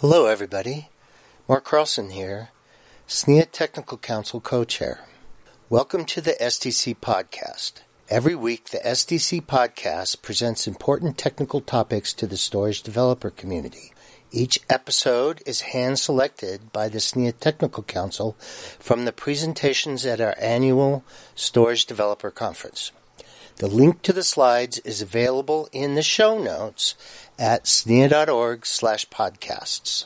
Hello, 0.00 0.26
everybody. 0.26 0.90
Mark 1.48 1.64
Carlson 1.64 2.10
here, 2.10 2.50
SNIA 3.08 3.50
Technical 3.50 3.96
Council 3.96 4.42
co-chair. 4.42 5.06
Welcome 5.70 6.04
to 6.04 6.20
the 6.20 6.36
SDC 6.38 6.98
podcast. 6.98 7.80
Every 8.10 8.34
week, 8.34 8.68
the 8.68 8.80
SDC 8.84 9.46
podcast 9.46 10.20
presents 10.20 10.66
important 10.66 11.16
technical 11.16 11.62
topics 11.62 12.12
to 12.12 12.26
the 12.26 12.36
storage 12.36 12.82
developer 12.82 13.30
community. 13.30 13.94
Each 14.30 14.60
episode 14.68 15.42
is 15.46 15.72
hand 15.72 15.98
selected 15.98 16.74
by 16.74 16.90
the 16.90 16.98
SNIA 16.98 17.32
Technical 17.40 17.82
Council 17.82 18.36
from 18.78 19.06
the 19.06 19.12
presentations 19.12 20.04
at 20.04 20.20
our 20.20 20.34
annual 20.38 21.04
Storage 21.34 21.86
Developer 21.86 22.30
Conference. 22.30 22.92
The 23.58 23.68
link 23.68 24.02
to 24.02 24.12
the 24.12 24.22
slides 24.22 24.80
is 24.80 25.00
available 25.00 25.70
in 25.72 25.94
the 25.94 26.02
show 26.02 26.38
notes 26.38 26.94
at 27.38 27.66
snia.org 27.66 28.66
slash 28.66 29.08
podcasts. 29.08 30.04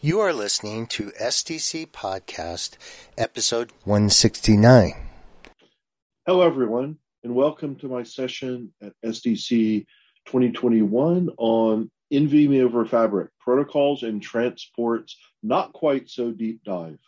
You 0.00 0.20
are 0.20 0.32
listening 0.32 0.86
to 0.88 1.10
SDC 1.20 1.88
Podcast, 1.88 2.76
episode 3.18 3.72
169. 3.82 4.92
Hello, 6.26 6.42
everyone, 6.42 6.98
and 7.24 7.34
welcome 7.34 7.74
to 7.80 7.88
my 7.88 8.04
session 8.04 8.72
at 8.80 8.92
SDC 9.04 9.84
2021 10.26 11.30
on 11.38 11.90
NVMe 12.12 12.62
over 12.62 12.86
Fabric 12.86 13.30
protocols 13.40 14.04
and 14.04 14.22
transports, 14.22 15.16
not 15.42 15.72
quite 15.72 16.08
so 16.08 16.30
deep 16.30 16.62
dive. 16.62 17.00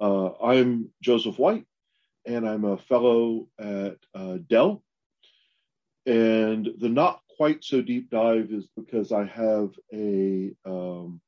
Uh, 0.00 0.30
I'm 0.42 0.88
Joseph 1.02 1.38
White, 1.38 1.66
and 2.24 2.48
I'm 2.48 2.64
a 2.64 2.78
fellow 2.78 3.48
at 3.58 3.98
uh, 4.14 4.38
Dell 4.48 4.82
and 6.08 6.70
the 6.78 6.88
not 6.88 7.20
quite 7.36 7.62
so 7.62 7.82
deep 7.82 8.08
dive 8.10 8.50
is 8.50 8.66
because 8.74 9.12
I 9.12 9.26
have 9.26 9.70
a 9.92 10.52
um, 10.64 11.20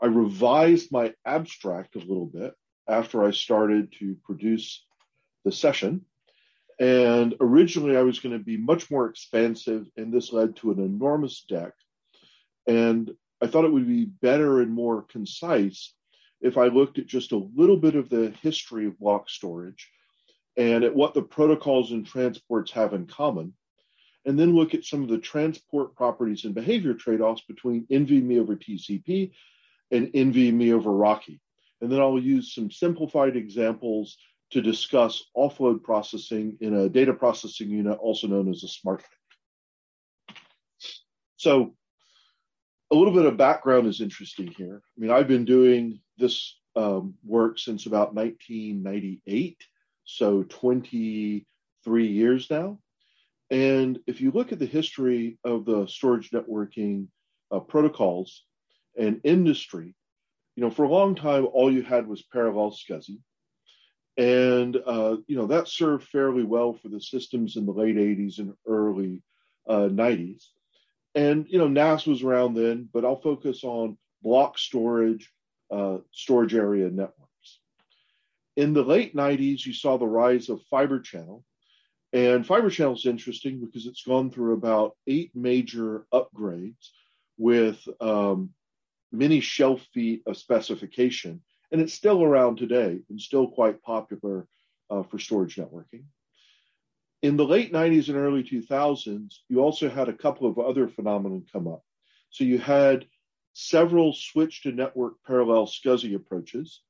I 0.00 0.06
revised 0.06 0.92
my 0.92 1.14
abstract 1.24 1.96
a 1.96 2.00
little 2.00 2.26
bit 2.26 2.54
after 2.86 3.24
I 3.24 3.30
started 3.30 3.94
to 4.00 4.16
produce 4.24 4.84
the 5.44 5.52
session. 5.52 6.04
And 6.78 7.34
originally, 7.40 7.96
I 7.96 8.02
was 8.02 8.18
going 8.18 8.36
to 8.36 8.44
be 8.44 8.56
much 8.56 8.90
more 8.90 9.08
expansive, 9.08 9.86
and 9.96 10.12
this 10.12 10.32
led 10.32 10.56
to 10.56 10.72
an 10.72 10.80
enormous 10.80 11.44
deck. 11.48 11.72
And 12.66 13.12
I 13.40 13.46
thought 13.46 13.64
it 13.64 13.72
would 13.72 13.86
be 13.86 14.04
better 14.04 14.60
and 14.60 14.72
more 14.72 15.02
concise 15.02 15.94
if 16.40 16.58
I 16.58 16.66
looked 16.66 16.98
at 16.98 17.06
just 17.06 17.32
a 17.32 17.48
little 17.54 17.76
bit 17.76 17.94
of 17.94 18.10
the 18.10 18.34
history 18.42 18.86
of 18.86 18.98
block 18.98 19.30
storage 19.30 19.88
and 20.56 20.84
at 20.84 20.94
what 20.94 21.14
the 21.14 21.22
protocols 21.22 21.92
and 21.92 22.06
transports 22.06 22.70
have 22.72 22.92
in 22.92 23.06
common, 23.06 23.54
and 24.24 24.38
then 24.38 24.54
look 24.54 24.74
at 24.74 24.84
some 24.84 25.02
of 25.02 25.08
the 25.08 25.18
transport 25.18 25.94
properties 25.96 26.44
and 26.44 26.54
behavior 26.54 26.94
trade-offs 26.94 27.42
between 27.48 27.86
NVMe 27.90 28.40
over 28.40 28.54
TCP 28.54 29.32
and 29.90 30.08
NVMe 30.08 30.72
over 30.72 30.90
RoCE. 30.90 31.40
And 31.80 31.90
then 31.90 32.00
I'll 32.00 32.18
use 32.18 32.54
some 32.54 32.70
simplified 32.70 33.36
examples 33.36 34.16
to 34.50 34.62
discuss 34.62 35.24
offload 35.36 35.82
processing 35.82 36.56
in 36.60 36.74
a 36.74 36.88
data 36.88 37.12
processing 37.12 37.70
unit, 37.70 37.98
also 37.98 38.26
known 38.26 38.48
as 38.50 38.62
a 38.62 38.68
smart 38.68 39.02
So 41.36 41.74
a 42.92 42.94
little 42.94 43.14
bit 43.14 43.24
of 43.24 43.36
background 43.36 43.86
is 43.86 44.00
interesting 44.00 44.54
here. 44.56 44.82
I 44.96 45.00
mean, 45.00 45.10
I've 45.10 45.26
been 45.26 45.46
doing 45.46 46.00
this 46.18 46.56
um, 46.76 47.14
work 47.24 47.58
since 47.58 47.86
about 47.86 48.14
1998 48.14 49.56
so 50.04 50.42
23 50.44 52.06
years 52.06 52.50
now. 52.50 52.78
And 53.50 53.98
if 54.06 54.20
you 54.20 54.30
look 54.30 54.52
at 54.52 54.58
the 54.58 54.66
history 54.66 55.38
of 55.44 55.64
the 55.64 55.86
storage 55.86 56.30
networking 56.30 57.08
uh, 57.50 57.60
protocols 57.60 58.44
and 58.98 59.20
industry, 59.24 59.94
you 60.56 60.62
know, 60.62 60.70
for 60.70 60.84
a 60.84 60.88
long 60.88 61.14
time, 61.14 61.46
all 61.52 61.72
you 61.72 61.82
had 61.82 62.06
was 62.06 62.22
parallel 62.22 62.70
SCSI. 62.72 63.18
And, 64.16 64.76
uh, 64.86 65.16
you 65.26 65.36
know, 65.36 65.46
that 65.46 65.68
served 65.68 66.08
fairly 66.08 66.42
well 66.42 66.74
for 66.74 66.88
the 66.88 67.00
systems 67.00 67.56
in 67.56 67.66
the 67.66 67.72
late 67.72 67.96
80s 67.96 68.38
and 68.38 68.54
early 68.66 69.22
uh, 69.68 69.88
90s. 69.88 70.44
And, 71.14 71.46
you 71.48 71.58
know, 71.58 71.68
NAS 71.68 72.06
was 72.06 72.22
around 72.22 72.54
then, 72.54 72.88
but 72.92 73.04
I'll 73.04 73.20
focus 73.20 73.64
on 73.64 73.98
block 74.22 74.58
storage, 74.58 75.30
uh, 75.70 75.98
storage 76.10 76.54
area 76.54 76.88
network 76.90 77.28
in 78.56 78.72
the 78.72 78.82
late 78.82 79.14
90s, 79.14 79.64
you 79.64 79.72
saw 79.72 79.96
the 79.96 80.06
rise 80.06 80.48
of 80.48 80.62
Fiber 80.70 81.00
Channel. 81.00 81.44
And 82.12 82.46
Fiber 82.46 82.68
Channel 82.68 82.94
is 82.94 83.06
interesting 83.06 83.60
because 83.60 83.86
it's 83.86 84.04
gone 84.04 84.30
through 84.30 84.52
about 84.52 84.96
eight 85.06 85.30
major 85.34 86.06
upgrades 86.12 86.90
with 87.38 87.80
um, 88.00 88.50
many 89.10 89.40
shelf 89.40 89.80
feet 89.94 90.22
of 90.26 90.36
specification. 90.36 91.40
And 91.70 91.80
it's 91.80 91.94
still 91.94 92.22
around 92.22 92.56
today 92.58 93.00
and 93.08 93.18
still 93.18 93.48
quite 93.48 93.82
popular 93.82 94.46
uh, 94.90 95.02
for 95.04 95.18
storage 95.18 95.56
networking. 95.56 96.04
In 97.22 97.36
the 97.36 97.46
late 97.46 97.72
90s 97.72 98.08
and 98.08 98.18
early 98.18 98.42
2000s, 98.42 99.36
you 99.48 99.60
also 99.60 99.88
had 99.88 100.08
a 100.08 100.12
couple 100.12 100.46
of 100.46 100.58
other 100.58 100.88
phenomena 100.88 101.40
come 101.50 101.68
up. 101.68 101.82
So 102.30 102.44
you 102.44 102.58
had 102.58 103.06
several 103.54 104.12
switch 104.12 104.62
to 104.62 104.72
network 104.72 105.14
parallel 105.26 105.66
SCSI 105.66 106.14
approaches 106.14 106.80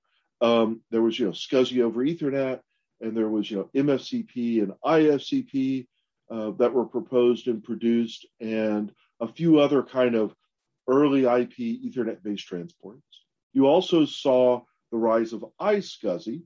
um, 0.42 0.80
there 0.90 1.00
was, 1.00 1.18
you 1.18 1.26
know, 1.26 1.32
SCSI 1.32 1.82
over 1.82 2.04
Ethernet, 2.04 2.60
and 3.00 3.16
there 3.16 3.28
was, 3.28 3.50
you 3.50 3.58
know, 3.58 3.70
mFCP 3.74 4.62
and 4.62 4.72
iFCP 4.84 5.86
uh, 6.30 6.50
that 6.58 6.72
were 6.72 6.84
proposed 6.84 7.46
and 7.46 7.62
produced, 7.62 8.26
and 8.40 8.92
a 9.20 9.28
few 9.28 9.60
other 9.60 9.82
kind 9.82 10.16
of 10.16 10.34
early 10.88 11.20
IP 11.20 11.56
Ethernet-based 11.58 12.46
transports. 12.46 13.02
You 13.52 13.66
also 13.66 14.04
saw 14.04 14.62
the 14.90 14.98
rise 14.98 15.32
of 15.32 15.44
iSCSI, 15.60 16.42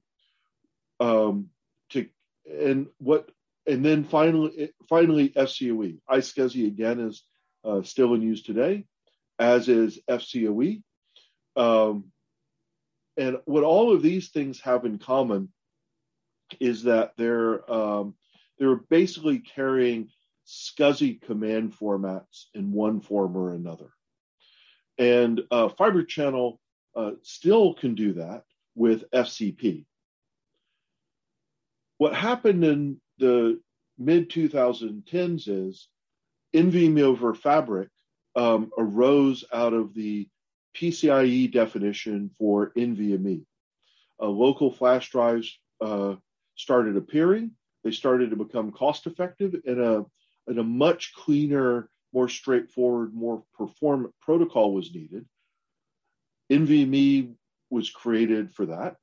um, 1.00 1.48
to 1.90 2.06
and 2.46 2.88
what, 2.98 3.30
and 3.66 3.84
then 3.84 4.04
finally, 4.04 4.72
finally 4.88 5.30
FCoE. 5.30 6.00
iSCSI 6.10 6.66
again 6.66 7.00
is 7.00 7.22
uh, 7.64 7.82
still 7.82 8.12
in 8.14 8.22
use 8.22 8.42
today, 8.42 8.84
as 9.38 9.68
is 9.68 9.98
FCoE. 10.08 10.82
Um, 11.56 12.12
and 13.16 13.38
what 13.44 13.64
all 13.64 13.92
of 13.92 14.02
these 14.02 14.28
things 14.28 14.60
have 14.60 14.84
in 14.84 14.98
common 14.98 15.48
is 16.60 16.84
that 16.84 17.12
they're 17.16 17.70
um, 17.70 18.14
they're 18.58 18.76
basically 18.76 19.40
carrying 19.40 20.08
SCSI 20.46 21.20
command 21.22 21.74
formats 21.74 22.44
in 22.54 22.72
one 22.72 23.00
form 23.00 23.36
or 23.36 23.52
another. 23.52 23.90
And 24.98 25.42
uh, 25.50 25.68
Fiber 25.70 26.04
Channel 26.04 26.60
uh, 26.94 27.12
still 27.22 27.74
can 27.74 27.94
do 27.94 28.14
that 28.14 28.44
with 28.74 29.10
FCP. 29.10 29.84
What 31.98 32.14
happened 32.14 32.64
in 32.64 33.00
the 33.18 33.60
mid 33.98 34.30
2010s 34.30 35.48
is 35.48 35.88
NVMe 36.54 37.02
over 37.02 37.34
Fabric 37.34 37.88
um, 38.34 38.70
arose 38.78 39.44
out 39.52 39.72
of 39.72 39.94
the 39.94 40.28
PCIe 40.76 41.50
definition 41.50 42.30
for 42.38 42.72
NVMe. 42.76 43.44
Uh, 44.20 44.26
local 44.26 44.70
flash 44.70 45.10
drives 45.10 45.58
uh, 45.80 46.14
started 46.54 46.96
appearing. 46.96 47.52
They 47.84 47.90
started 47.90 48.30
to 48.30 48.36
become 48.36 48.72
cost 48.72 49.06
effective 49.06 49.54
and 49.64 49.80
a, 49.80 50.04
and 50.46 50.58
a 50.58 50.64
much 50.64 51.14
cleaner, 51.14 51.88
more 52.12 52.28
straightforward, 52.28 53.14
more 53.14 53.42
performant 53.56 54.14
protocol 54.20 54.72
was 54.72 54.92
needed. 54.94 55.26
NVMe 56.50 57.34
was 57.70 57.90
created 57.90 58.52
for 58.52 58.66
that. 58.66 58.96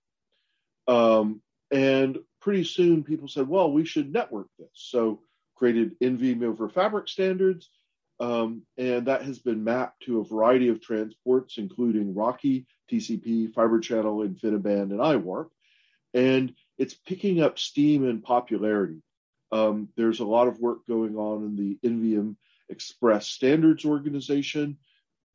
Um, 0.87 1.41
and 1.71 2.17
pretty 2.41 2.63
soon 2.63 3.03
people 3.03 3.27
said, 3.27 3.47
well, 3.47 3.71
we 3.71 3.85
should 3.85 4.11
network 4.11 4.47
this. 4.57 4.69
So 4.73 5.21
created 5.55 5.99
NVMe 5.99 6.43
over 6.43 6.69
fabric 6.69 7.07
standards 7.07 7.69
um, 8.19 8.63
and 8.77 9.07
that 9.07 9.23
has 9.23 9.39
been 9.39 9.63
mapped 9.63 10.03
to 10.03 10.19
a 10.19 10.25
variety 10.25 10.69
of 10.69 10.81
transports, 10.81 11.57
including 11.57 12.13
RoCE, 12.13 12.65
TCP, 12.91 13.53
Fiber 13.53 13.79
Channel, 13.79 14.27
InfiniBand, 14.27 14.91
and 14.91 14.99
iWARP. 14.99 15.49
And 16.13 16.53
it's 16.77 16.93
picking 16.93 17.41
up 17.41 17.57
steam 17.57 18.07
and 18.07 18.23
popularity. 18.23 19.01
Um, 19.51 19.89
there's 19.95 20.19
a 20.19 20.25
lot 20.25 20.47
of 20.47 20.59
work 20.59 20.79
going 20.87 21.15
on 21.15 21.43
in 21.43 21.55
the 21.55 21.87
NVM 21.87 22.35
Express 22.69 23.27
Standards 23.27 23.85
Organization, 23.85 24.77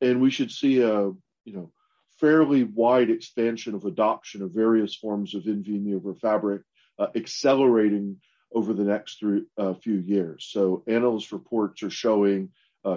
and 0.01 0.21
we 0.21 0.31
should 0.31 0.51
see 0.51 0.81
a 0.81 1.11
you 1.45 1.53
know 1.53 1.73
fairly 2.19 2.65
wide 2.65 3.11
expansion 3.11 3.75
of 3.75 3.85
adoption 3.85 4.43
of 4.43 4.51
various 4.51 4.95
forms 4.95 5.35
of 5.35 5.45
NVMe 5.45 5.95
over 5.95 6.15
Fabric, 6.15 6.63
uh, 6.99 7.07
accelerating 7.15 8.17
over 8.53 8.73
the 8.73 8.85
next 8.85 9.21
three, 9.21 9.45
uh, 9.57 9.75
few 9.75 9.99
years. 9.99 10.49
So 10.51 10.83
analyst 10.87 11.33
reports 11.33 11.83
are 11.83 11.91
showing 11.91 12.51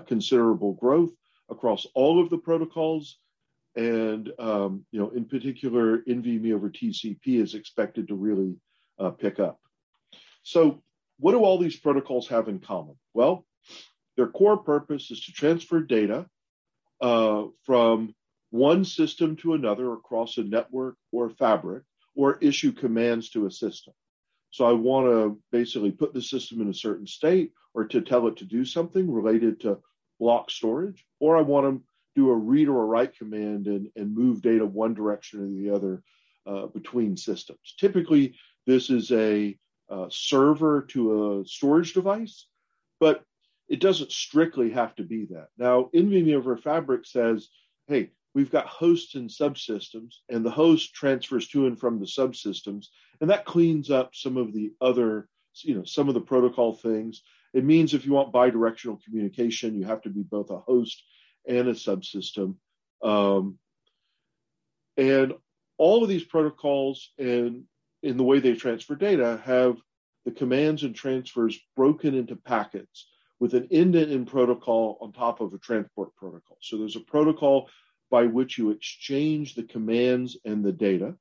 considerable 0.06 0.74
growth 0.74 1.12
across 1.50 1.86
all 1.94 2.22
of 2.22 2.30
the 2.30 2.38
protocols. 2.38 3.18
And, 3.76 4.32
um, 4.40 4.86
you 4.92 5.00
know, 5.00 5.10
in 5.10 5.26
particular, 5.26 6.00
NVMe 6.00 6.54
over 6.54 6.70
TCP 6.70 7.42
is 7.42 7.54
expected 7.56 8.08
to 8.10 8.16
really 8.16 8.56
uh, 9.00 9.12
pick 9.12 9.40
up. 9.40 9.60
So 10.44 10.82
what 11.20 11.32
do 11.34 11.44
all 11.44 11.58
these 11.58 11.80
protocols 11.80 12.28
have 12.30 12.48
in 12.48 12.60
common? 12.60 12.96
Well, 13.14 13.46
their 14.18 14.28
core 14.28 14.58
purpose 14.58 15.12
is 15.12 15.24
to 15.26 15.32
transfer 15.32 15.82
data 15.82 16.28
uh, 17.00 17.46
from 17.64 18.14
one 18.50 18.84
system 18.84 19.38
to 19.38 19.54
another 19.54 19.94
across 19.94 20.38
a 20.38 20.44
network 20.44 20.96
or 21.12 21.30
fabric 21.30 21.84
or 22.16 22.38
issue 22.40 22.72
commands 22.72 23.30
to 23.30 23.46
a 23.46 23.52
system. 23.52 23.94
So 24.52 24.66
I 24.66 24.74
want 24.74 25.08
to 25.08 25.40
basically 25.52 25.92
put 25.92 26.14
the 26.14 26.22
system 26.22 26.62
in 26.62 26.70
a 26.70 26.74
certain 26.74 27.08
state 27.08 27.54
or 27.74 27.86
to 27.86 28.02
tell 28.02 28.28
it 28.28 28.38
to 28.38 28.46
do 28.46 28.66
something 28.66 29.12
related 29.12 29.62
to 29.62 29.80
block 30.20 30.52
storage, 30.52 31.06
or 31.20 31.38
I 31.38 31.42
want 31.42 31.66
to 31.68 31.84
do 32.16 32.30
a 32.30 32.36
read 32.36 32.68
or 32.68 32.84
a 32.84 32.86
write 32.86 33.18
command 33.18 33.68
and, 33.68 33.90
and 33.96 34.14
move 34.16 34.42
data 34.42 34.66
one 34.66 34.94
direction 34.94 35.42
or 35.42 35.48
the 35.48 35.74
other 35.74 36.04
uh, 36.46 36.68
between 36.68 37.16
systems. 37.16 37.76
Typically, 37.80 38.36
this 38.68 38.90
is 38.90 39.12
a 39.12 39.58
uh, 39.90 40.08
server 40.10 40.82
to 40.90 41.40
a 41.42 41.46
storage 41.46 41.94
device, 41.94 42.48
but 43.00 43.24
it 43.70 43.80
doesn't 43.80 44.12
strictly 44.12 44.70
have 44.72 44.94
to 44.96 45.04
be 45.04 45.26
that. 45.26 45.48
Now, 45.58 45.90
NVMe 45.96 46.36
over 46.36 46.58
Fabric 46.58 47.06
says, 47.06 47.48
hey, 47.88 48.12
we've 48.34 48.52
got 48.52 48.68
hosts 48.68 49.16
and 49.16 49.30
subsystems, 49.30 50.16
and 50.30 50.46
the 50.46 50.52
host 50.52 50.94
transfers 50.94 51.48
to 51.50 51.68
and 51.68 51.80
from 51.80 52.00
the 52.00 52.06
subsystems, 52.06 52.88
and 53.22 53.30
that 53.30 53.46
cleans 53.46 53.90
up 53.90 54.16
some 54.16 54.36
of 54.36 54.52
the 54.52 54.74
other, 54.82 55.30
you 55.62 55.76
know, 55.76 55.84
some 55.86 56.08
of 56.08 56.16
the 56.16 56.22
protocol 56.22 56.74
things. 56.74 57.22
It 57.54 57.64
means 57.64 57.94
if 57.94 58.06
you 58.06 58.14
want 58.14 58.34
bidirectional 58.34 59.02
communication, 59.04 59.76
you 59.76 59.86
have 59.86 60.02
to 60.02 60.10
be 60.10 60.24
both 60.24 60.50
a 60.50 60.58
host 60.58 61.04
and 61.48 61.68
a 61.68 61.74
subsystem. 61.74 62.56
Um, 63.04 63.58
and 64.98 65.34
all 65.78 66.04
of 66.04 66.10
these 66.10 66.24
protocols 66.24 67.12
and 67.18 67.64
in 68.04 68.18
the 68.18 68.24
way 68.24 68.40
they 68.40 68.54
transfer 68.54 68.96
data 68.96 69.42
have 69.46 69.78
the 70.26 70.32
commands 70.32 70.84
and 70.84 70.96
transfers 70.96 71.60
broken 71.76 72.16
into 72.16 72.36
packets 72.36 73.08
with 73.40 73.54
an 73.54 73.68
end-to-end 73.72 74.28
protocol 74.28 74.98
on 75.02 75.12
top 75.12 75.42
of 75.42 75.54
a 75.54 75.58
transport 75.58 76.16
protocol. 76.16 76.58
So 76.62 76.78
there's 76.78 76.96
a 76.96 77.02
protocol 77.02 77.70
by 78.12 78.26
which 78.26 78.58
you 78.58 78.70
exchange 78.70 79.56
the 79.56 79.64
commands 79.64 80.38
and 80.46 80.64
the 80.64 80.72
data. 80.72 81.16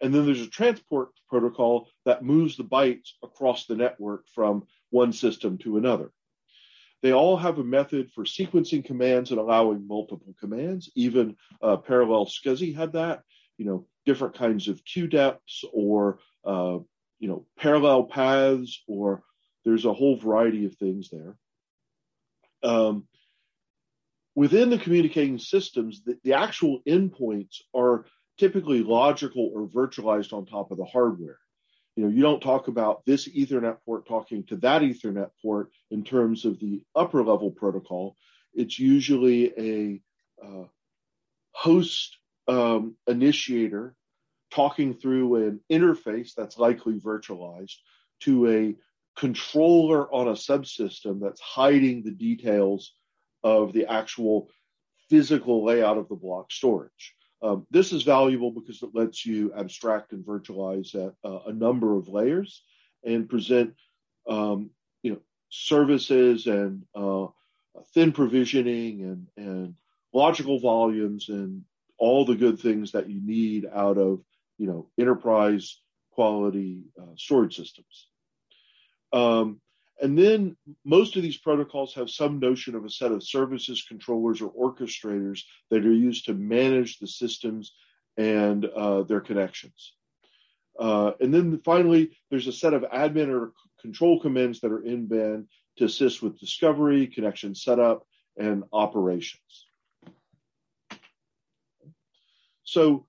And 0.00 0.14
then 0.14 0.26
there's 0.26 0.40
a 0.40 0.48
transport 0.48 1.10
protocol 1.28 1.88
that 2.04 2.22
moves 2.22 2.56
the 2.56 2.64
bytes 2.64 3.10
across 3.22 3.66
the 3.66 3.76
network 3.76 4.26
from 4.34 4.66
one 4.90 5.12
system 5.12 5.58
to 5.58 5.76
another. 5.76 6.12
They 7.02 7.12
all 7.12 7.36
have 7.36 7.58
a 7.58 7.64
method 7.64 8.10
for 8.12 8.24
sequencing 8.24 8.84
commands 8.84 9.30
and 9.30 9.38
allowing 9.38 9.86
multiple 9.86 10.34
commands. 10.40 10.90
Even 10.94 11.36
uh, 11.62 11.76
Parallel 11.76 12.26
SCSI 12.26 12.74
had 12.74 12.92
that. 12.92 13.22
You 13.56 13.66
know, 13.66 13.86
different 14.06 14.34
kinds 14.34 14.68
of 14.68 14.84
queue 14.84 15.06
depths 15.06 15.64
or 15.72 16.18
uh, 16.44 16.78
you 17.18 17.28
know 17.28 17.46
parallel 17.58 18.04
paths 18.04 18.82
or 18.86 19.22
there's 19.64 19.84
a 19.84 19.92
whole 19.92 20.16
variety 20.16 20.64
of 20.64 20.74
things 20.76 21.10
there. 21.10 21.36
Um, 22.62 23.06
within 24.34 24.70
the 24.70 24.78
communicating 24.78 25.38
systems, 25.38 26.02
the, 26.04 26.18
the 26.24 26.34
actual 26.34 26.80
endpoints 26.86 27.60
are 27.74 28.06
typically 28.38 28.82
logical 28.82 29.50
or 29.54 29.66
virtualized 29.66 30.32
on 30.32 30.46
top 30.46 30.70
of 30.70 30.78
the 30.78 30.84
hardware. 30.84 31.38
You 31.96 32.04
know, 32.04 32.10
you 32.10 32.22
don't 32.22 32.40
talk 32.40 32.68
about 32.68 33.04
this 33.04 33.28
Ethernet 33.28 33.78
port 33.84 34.06
talking 34.06 34.44
to 34.44 34.56
that 34.58 34.82
Ethernet 34.82 35.30
port 35.42 35.70
in 35.90 36.04
terms 36.04 36.44
of 36.44 36.60
the 36.60 36.82
upper 36.94 37.24
level 37.24 37.50
protocol. 37.50 38.16
It's 38.54 38.78
usually 38.78 39.52
a 39.58 40.00
uh, 40.46 40.64
host 41.52 42.16
um, 42.46 42.94
initiator 43.06 43.96
talking 44.50 44.94
through 44.94 45.46
an 45.46 45.60
interface 45.70 46.34
that's 46.36 46.58
likely 46.58 47.00
virtualized 47.00 47.76
to 48.20 48.48
a 48.48 48.76
controller 49.16 50.12
on 50.12 50.28
a 50.28 50.32
subsystem 50.32 51.20
that's 51.20 51.40
hiding 51.40 52.04
the 52.04 52.12
details 52.12 52.92
of 53.42 53.72
the 53.72 53.86
actual 53.86 54.48
physical 55.10 55.64
layout 55.64 55.98
of 55.98 56.08
the 56.08 56.14
block 56.14 56.52
storage. 56.52 57.14
Um, 57.40 57.66
this 57.70 57.92
is 57.92 58.02
valuable 58.02 58.50
because 58.50 58.82
it 58.82 58.90
lets 58.94 59.24
you 59.24 59.52
abstract 59.54 60.12
and 60.12 60.24
virtualize 60.24 60.94
at 60.94 61.14
uh, 61.24 61.40
a 61.46 61.52
number 61.52 61.96
of 61.96 62.08
layers 62.08 62.62
and 63.04 63.28
present, 63.28 63.74
um, 64.28 64.70
you 65.02 65.12
know, 65.12 65.20
services 65.48 66.46
and 66.46 66.84
uh, 66.94 67.26
thin 67.94 68.12
provisioning 68.12 69.02
and, 69.02 69.26
and 69.36 69.74
logical 70.12 70.58
volumes 70.58 71.28
and 71.28 71.62
all 71.96 72.24
the 72.24 72.34
good 72.34 72.58
things 72.58 72.92
that 72.92 73.08
you 73.08 73.20
need 73.20 73.66
out 73.72 73.98
of, 73.98 74.20
you 74.58 74.66
know, 74.66 74.88
enterprise 74.98 75.80
quality 76.12 76.84
uh, 77.00 77.14
storage 77.16 77.56
systems. 77.56 78.08
Um, 79.12 79.60
and 80.00 80.16
then 80.16 80.56
most 80.84 81.16
of 81.16 81.22
these 81.22 81.38
protocols 81.38 81.94
have 81.94 82.10
some 82.10 82.38
notion 82.38 82.74
of 82.74 82.84
a 82.84 82.90
set 82.90 83.12
of 83.12 83.22
services, 83.22 83.84
controllers, 83.86 84.40
or 84.40 84.52
orchestrators 84.52 85.42
that 85.70 85.84
are 85.84 85.92
used 85.92 86.26
to 86.26 86.34
manage 86.34 86.98
the 86.98 87.06
systems 87.06 87.74
and 88.16 88.64
uh, 88.64 89.02
their 89.02 89.20
connections. 89.20 89.94
Uh, 90.78 91.12
and 91.20 91.34
then 91.34 91.60
finally, 91.64 92.16
there's 92.30 92.46
a 92.46 92.52
set 92.52 92.74
of 92.74 92.82
admin 92.82 93.28
or 93.28 93.52
control 93.80 94.20
commands 94.20 94.60
that 94.60 94.70
are 94.70 94.84
in 94.84 95.06
band 95.06 95.48
to 95.76 95.84
assist 95.84 96.22
with 96.22 96.38
discovery, 96.38 97.06
connection 97.06 97.54
setup, 97.54 98.06
and 98.36 98.64
operations. 98.72 99.66
So 102.62 103.06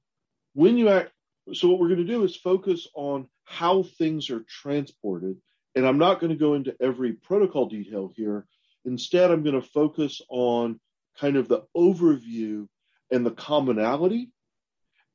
when 0.53 0.77
you 0.77 0.89
act, 0.89 1.11
so 1.53 1.67
what 1.67 1.79
we're 1.79 1.89
going 1.89 2.05
to 2.05 2.13
do 2.13 2.23
is 2.23 2.35
focus 2.35 2.87
on 2.95 3.27
how 3.43 3.83
things 3.83 4.29
are 4.29 4.43
transported 4.47 5.37
and 5.75 5.87
I'm 5.87 5.97
not 5.97 6.19
going 6.19 6.31
to 6.31 6.39
go 6.39 6.55
into 6.55 6.75
every 6.81 7.13
protocol 7.13 7.67
detail 7.67 8.11
here. 8.15 8.45
Instead, 8.85 9.31
I'm 9.31 9.43
going 9.43 9.59
to 9.59 9.67
focus 9.67 10.21
on 10.29 10.79
kind 11.19 11.35
of 11.35 11.47
the 11.47 11.63
overview 11.75 12.67
and 13.11 13.25
the 13.25 13.31
commonality, 13.31 14.31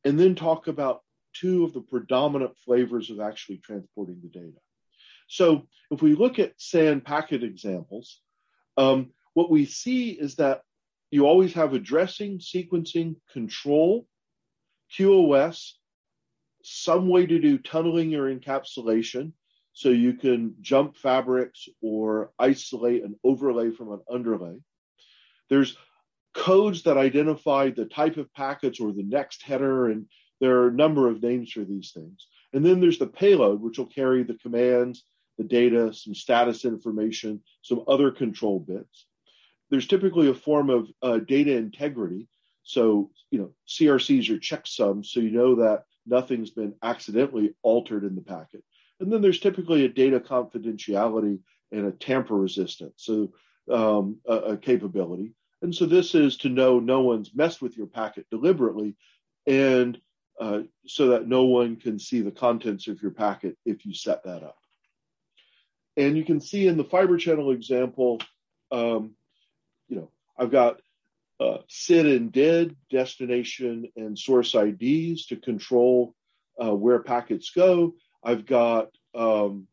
and 0.04 0.18
then 0.18 0.34
talk 0.34 0.66
about 0.66 1.02
two 1.32 1.64
of 1.64 1.72
the 1.72 1.80
predominant 1.80 2.56
flavors 2.64 3.10
of 3.10 3.20
actually 3.20 3.58
transporting 3.58 4.20
the 4.22 4.28
data. 4.28 4.58
So 5.28 5.66
if 5.90 6.02
we 6.02 6.14
look 6.14 6.38
at 6.38 6.52
SAN 6.58 7.00
packet 7.00 7.42
examples, 7.42 8.20
um, 8.76 9.10
what 9.32 9.50
we 9.50 9.64
see 9.64 10.10
is 10.10 10.36
that 10.36 10.62
you 11.10 11.26
always 11.26 11.54
have 11.54 11.74
addressing, 11.74 12.38
sequencing, 12.38 13.16
control, 13.32 14.06
QoS, 14.98 15.72
some 16.62 17.08
way 17.08 17.26
to 17.26 17.38
do 17.38 17.58
tunneling 17.58 18.14
or 18.14 18.34
encapsulation, 18.34 19.32
so 19.74 19.88
you 19.90 20.14
can 20.14 20.54
jump 20.60 20.96
fabrics 20.96 21.68
or 21.82 22.30
isolate 22.38 23.02
an 23.02 23.16
overlay 23.24 23.70
from 23.72 23.92
an 23.92 24.00
underlay. 24.10 24.56
There's 25.50 25.76
codes 26.32 26.84
that 26.84 26.96
identify 26.96 27.70
the 27.70 27.84
type 27.84 28.16
of 28.16 28.32
packets 28.32 28.80
or 28.80 28.92
the 28.92 29.02
next 29.02 29.42
header, 29.42 29.90
and 29.90 30.06
there 30.40 30.58
are 30.60 30.68
a 30.68 30.72
number 30.72 31.08
of 31.08 31.22
names 31.22 31.50
for 31.50 31.64
these 31.64 31.90
things. 31.90 32.26
And 32.52 32.64
then 32.64 32.80
there's 32.80 33.00
the 33.00 33.06
payload, 33.06 33.60
which 33.60 33.78
will 33.78 33.86
carry 33.86 34.22
the 34.22 34.34
commands, 34.34 35.04
the 35.38 35.44
data, 35.44 35.92
some 35.92 36.14
status 36.14 36.64
information, 36.64 37.42
some 37.62 37.82
other 37.88 38.12
control 38.12 38.60
bits. 38.60 39.06
There's 39.70 39.88
typically 39.88 40.28
a 40.28 40.34
form 40.34 40.70
of 40.70 40.88
uh, 41.02 41.18
data 41.18 41.56
integrity. 41.56 42.28
So, 42.62 43.10
you 43.32 43.40
know, 43.40 43.50
CRCs 43.68 44.30
are 44.30 44.38
checksums, 44.38 45.06
so 45.06 45.18
you 45.18 45.32
know 45.32 45.56
that 45.56 45.82
nothing's 46.06 46.50
been 46.50 46.74
accidentally 46.82 47.54
altered 47.62 48.04
in 48.04 48.14
the 48.14 48.22
packet. 48.22 48.62
And 49.00 49.12
then 49.12 49.22
there's 49.22 49.40
typically 49.40 49.84
a 49.84 49.88
data 49.88 50.20
confidentiality 50.20 51.40
and 51.72 51.86
a 51.86 51.92
tamper 51.92 52.36
resistance, 52.36 52.94
so 52.96 53.32
um, 53.70 54.18
a, 54.26 54.34
a 54.34 54.56
capability. 54.56 55.34
And 55.62 55.74
so 55.74 55.86
this 55.86 56.14
is 56.14 56.36
to 56.38 56.48
know 56.48 56.78
no 56.78 57.00
one's 57.00 57.34
messed 57.34 57.62
with 57.62 57.76
your 57.76 57.86
packet 57.86 58.26
deliberately, 58.30 58.96
and 59.46 59.98
uh, 60.40 60.60
so 60.86 61.08
that 61.08 61.28
no 61.28 61.44
one 61.44 61.76
can 61.76 61.98
see 61.98 62.20
the 62.20 62.30
contents 62.30 62.88
of 62.88 63.00
your 63.00 63.12
packet 63.12 63.56
if 63.64 63.86
you 63.86 63.94
set 63.94 64.24
that 64.24 64.42
up. 64.42 64.58
And 65.96 66.16
you 66.16 66.24
can 66.24 66.40
see 66.40 66.66
in 66.66 66.76
the 66.76 66.84
fiber 66.84 67.16
channel 67.16 67.52
example, 67.52 68.20
um, 68.72 69.14
you 69.88 69.96
know, 69.96 70.10
I've 70.36 70.50
got 70.50 70.80
uh, 71.40 71.58
SID 71.68 72.06
and 72.06 72.32
DID, 72.32 72.76
destination 72.90 73.88
and 73.96 74.18
source 74.18 74.54
IDs 74.54 75.26
to 75.26 75.36
control 75.36 76.14
uh, 76.62 76.74
where 76.74 77.00
packets 77.00 77.50
go. 77.50 77.94
I've 78.24 78.46
got 78.46 78.88
um, 79.14 79.66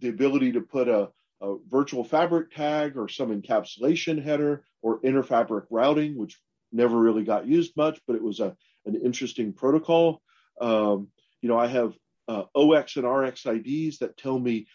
the 0.00 0.08
ability 0.08 0.52
to 0.52 0.60
put 0.60 0.88
a, 0.88 1.08
a, 1.40 1.56
virtual 1.68 2.04
fabric 2.04 2.54
tag 2.54 2.96
or 2.96 3.08
some 3.08 3.30
encapsulation 3.30 4.22
header 4.22 4.64
or 4.82 5.00
interfabric 5.00 5.64
routing, 5.70 6.16
which 6.16 6.38
never 6.72 6.98
really 6.98 7.24
got 7.24 7.46
used 7.46 7.76
much, 7.76 8.00
but 8.06 8.16
it 8.16 8.22
was 8.22 8.40
a, 8.40 8.56
an 8.86 8.94
interesting 8.96 9.52
protocol. 9.52 10.22
Um, 10.60 11.08
you 11.40 11.48
know, 11.48 11.58
I 11.58 11.66
have 11.66 11.94
uh, 12.28 12.44
OX 12.54 12.96
and 12.96 13.08
RX 13.08 13.46
IDs 13.46 13.98
that 13.98 14.16
tell 14.16 14.38
me 14.38 14.66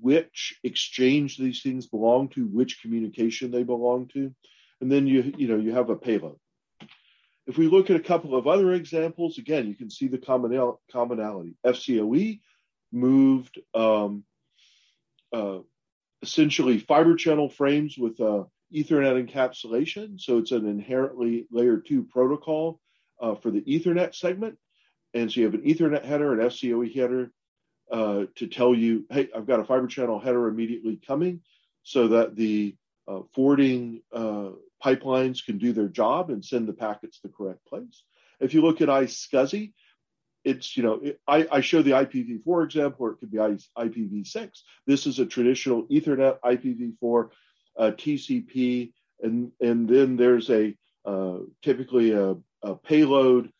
which 0.00 0.58
exchange 0.64 1.36
these 1.36 1.62
things 1.62 1.86
belong 1.86 2.28
to, 2.28 2.46
which 2.46 2.80
communication 2.80 3.50
they 3.50 3.62
belong 3.62 4.08
to, 4.14 4.34
and 4.80 4.90
then 4.90 5.06
you 5.06 5.32
you 5.36 5.48
know 5.48 5.56
you 5.56 5.72
have 5.72 5.90
a 5.90 5.96
payload. 5.96 6.36
If 7.46 7.58
we 7.58 7.68
look 7.68 7.90
at 7.90 7.96
a 7.96 8.00
couple 8.00 8.34
of 8.34 8.46
other 8.46 8.72
examples, 8.72 9.38
again, 9.38 9.68
you 9.68 9.74
can 9.74 9.90
see 9.90 10.08
the 10.08 10.18
commonality. 10.18 11.54
FCoE 11.64 12.40
moved 12.90 13.60
um, 13.74 14.24
uh, 15.32 15.58
essentially 16.22 16.78
fiber 16.78 17.16
channel 17.16 17.50
frames 17.50 17.98
with 17.98 18.18
uh, 18.20 18.44
Ethernet 18.74 19.28
encapsulation, 19.28 20.18
so 20.18 20.38
it's 20.38 20.52
an 20.52 20.66
inherently 20.66 21.46
layer 21.50 21.76
two 21.76 22.04
protocol 22.04 22.80
uh, 23.20 23.34
for 23.34 23.50
the 23.50 23.60
Ethernet 23.62 24.14
segment. 24.14 24.56
And 25.12 25.30
so 25.30 25.40
you 25.40 25.46
have 25.46 25.54
an 25.54 25.62
Ethernet 25.62 26.04
header, 26.04 26.32
an 26.32 26.48
FCoE 26.48 26.94
header 26.94 27.30
uh, 27.90 28.24
to 28.36 28.46
tell 28.46 28.74
you, 28.74 29.04
hey, 29.10 29.28
I've 29.36 29.46
got 29.46 29.60
a 29.60 29.64
fiber 29.64 29.86
channel 29.86 30.18
header 30.18 30.48
immediately 30.48 30.98
coming 31.06 31.42
so 31.82 32.08
that 32.08 32.34
the 32.34 32.74
uh, 33.06 33.20
forwarding 33.34 34.02
uh, 34.12 34.50
pipelines 34.82 35.44
can 35.44 35.58
do 35.58 35.72
their 35.72 35.88
job 35.88 36.30
and 36.30 36.44
send 36.44 36.68
the 36.68 36.72
packets 36.72 37.20
to 37.20 37.28
the 37.28 37.34
correct 37.34 37.64
place. 37.66 38.04
If 38.40 38.54
you 38.54 38.62
look 38.62 38.80
at 38.80 38.88
iSCSI, 38.88 39.72
it's, 40.44 40.76
you 40.76 40.82
know, 40.82 41.00
it, 41.02 41.20
I, 41.26 41.46
I, 41.50 41.60
show 41.60 41.80
the 41.82 41.92
IPv4 41.92 42.64
example, 42.64 43.06
or 43.06 43.10
it 43.12 43.16
could 43.16 43.30
be 43.30 43.38
IPv6. 43.38 44.50
This 44.86 45.06
is 45.06 45.18
a 45.18 45.26
traditional 45.26 45.84
Ethernet 45.84 46.38
IPv4 46.44 47.30
uh, 47.78 47.90
TCP, 47.92 48.92
and, 49.22 49.52
and 49.60 49.88
then 49.88 50.16
there's 50.16 50.50
a 50.50 50.76
uh, 51.06 51.38
typically 51.62 52.12
a, 52.12 52.36
a, 52.62 52.74
payload 52.76 53.50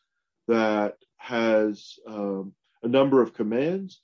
that 0.49 0.97
has 1.17 1.99
um, 2.07 2.55
a 2.83 2.89
number 2.89 3.23
of 3.23 3.35
commands. 3.35 4.01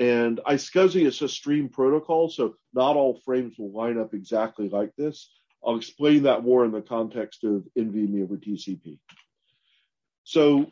And 0.00 0.40
iSCSI 0.46 1.06
is 1.06 1.22
a 1.22 1.28
stream 1.28 1.68
protocol, 1.68 2.28
so 2.28 2.56
not 2.72 2.96
all 2.96 3.20
frames 3.24 3.56
will 3.58 3.72
line 3.72 3.98
up 3.98 4.12
exactly 4.12 4.68
like 4.68 4.90
this. 4.96 5.30
I'll 5.66 5.76
explain 5.76 6.24
that 6.24 6.44
more 6.44 6.64
in 6.64 6.72
the 6.72 6.82
context 6.82 7.44
of 7.44 7.64
NVMe 7.78 8.22
over 8.22 8.36
TCP. 8.36 8.98
So 10.24 10.70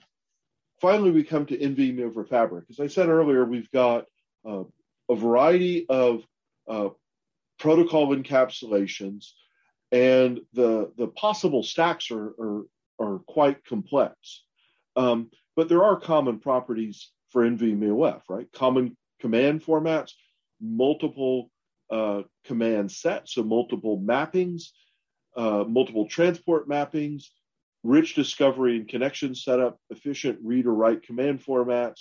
finally, 0.81 1.11
we 1.11 1.25
come 1.25 1.47
to 1.47 1.57
NVMe 1.57 2.03
over 2.03 2.25
Fabric. 2.25 2.65
As 2.71 2.81
I 2.81 2.89
said 2.89 3.09
earlier, 3.09 3.45
we've 3.45 3.71
got 3.71 4.05
uh, 4.47 4.65
a 5.09 5.15
variety 5.15 5.87
of 5.89 6.25
uh, 6.69 6.89
protocol 7.59 8.15
encapsulations, 8.15 9.31
and 9.91 10.41
the 10.53 10.93
the 10.97 11.07
possible 11.09 11.63
stacks 11.63 12.11
are 12.11 12.35
are, 12.41 12.63
are 12.99 13.19
quite 13.21 13.65
complex. 13.65 14.45
Um, 14.97 15.31
but 15.55 15.69
there 15.69 15.85
are 15.85 15.99
common 16.01 16.39
properties 16.41 17.11
for 17.31 17.49
NVMe 17.49 18.21
right? 18.29 18.51
Common 18.53 18.97
command 19.21 19.63
formats, 19.63 20.13
multiple 20.61 21.51
uh, 21.93 22.23
command 22.45 22.91
set, 22.91 23.29
so 23.29 23.43
multiple 23.43 24.01
mappings, 24.01 24.71
uh, 25.37 25.65
multiple 25.69 26.07
transport 26.09 26.69
mappings, 26.69 27.25
rich 27.83 28.15
discovery 28.15 28.77
and 28.77 28.89
connection 28.89 29.35
setup, 29.35 29.79
efficient 29.91 30.39
read 30.43 30.67
or 30.67 30.75
write 30.75 31.03
command 31.03 31.45
formats. 31.45 32.01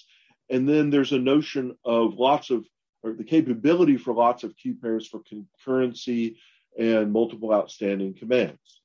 And 0.49 0.67
then 0.67 0.89
there's 0.89 1.11
a 1.11 1.19
notion 1.19 1.75
of 1.83 2.15
lots 2.15 2.49
of, 2.49 2.65
or 3.03 3.13
the 3.13 3.23
capability 3.23 3.97
for 3.97 4.13
lots 4.13 4.43
of 4.43 4.55
queue 4.55 4.75
pairs 4.81 5.07
for 5.07 5.21
concurrency 5.21 6.35
and 6.77 7.11
multiple 7.11 7.53
outstanding 7.53 8.13
commands. 8.13 8.81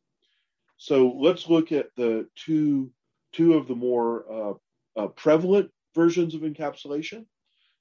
So 0.76 1.14
let's 1.16 1.48
look 1.48 1.72
at 1.72 1.88
the 1.96 2.26
two, 2.34 2.90
two 3.32 3.54
of 3.54 3.68
the 3.68 3.74
more 3.74 4.24
uh, 4.30 5.00
uh, 5.00 5.06
prevalent 5.08 5.70
versions 5.94 6.34
of 6.34 6.42
encapsulation. 6.42 7.26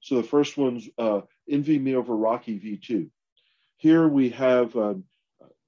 So 0.00 0.16
the 0.16 0.22
first 0.22 0.56
one's 0.56 0.88
uh, 0.98 1.22
NVMe 1.50 1.94
over 1.94 2.14
RoCE 2.14 2.62
v2. 2.62 3.10
Here 3.76 4.06
we 4.08 4.30
have 4.30 4.74
an 4.76 5.04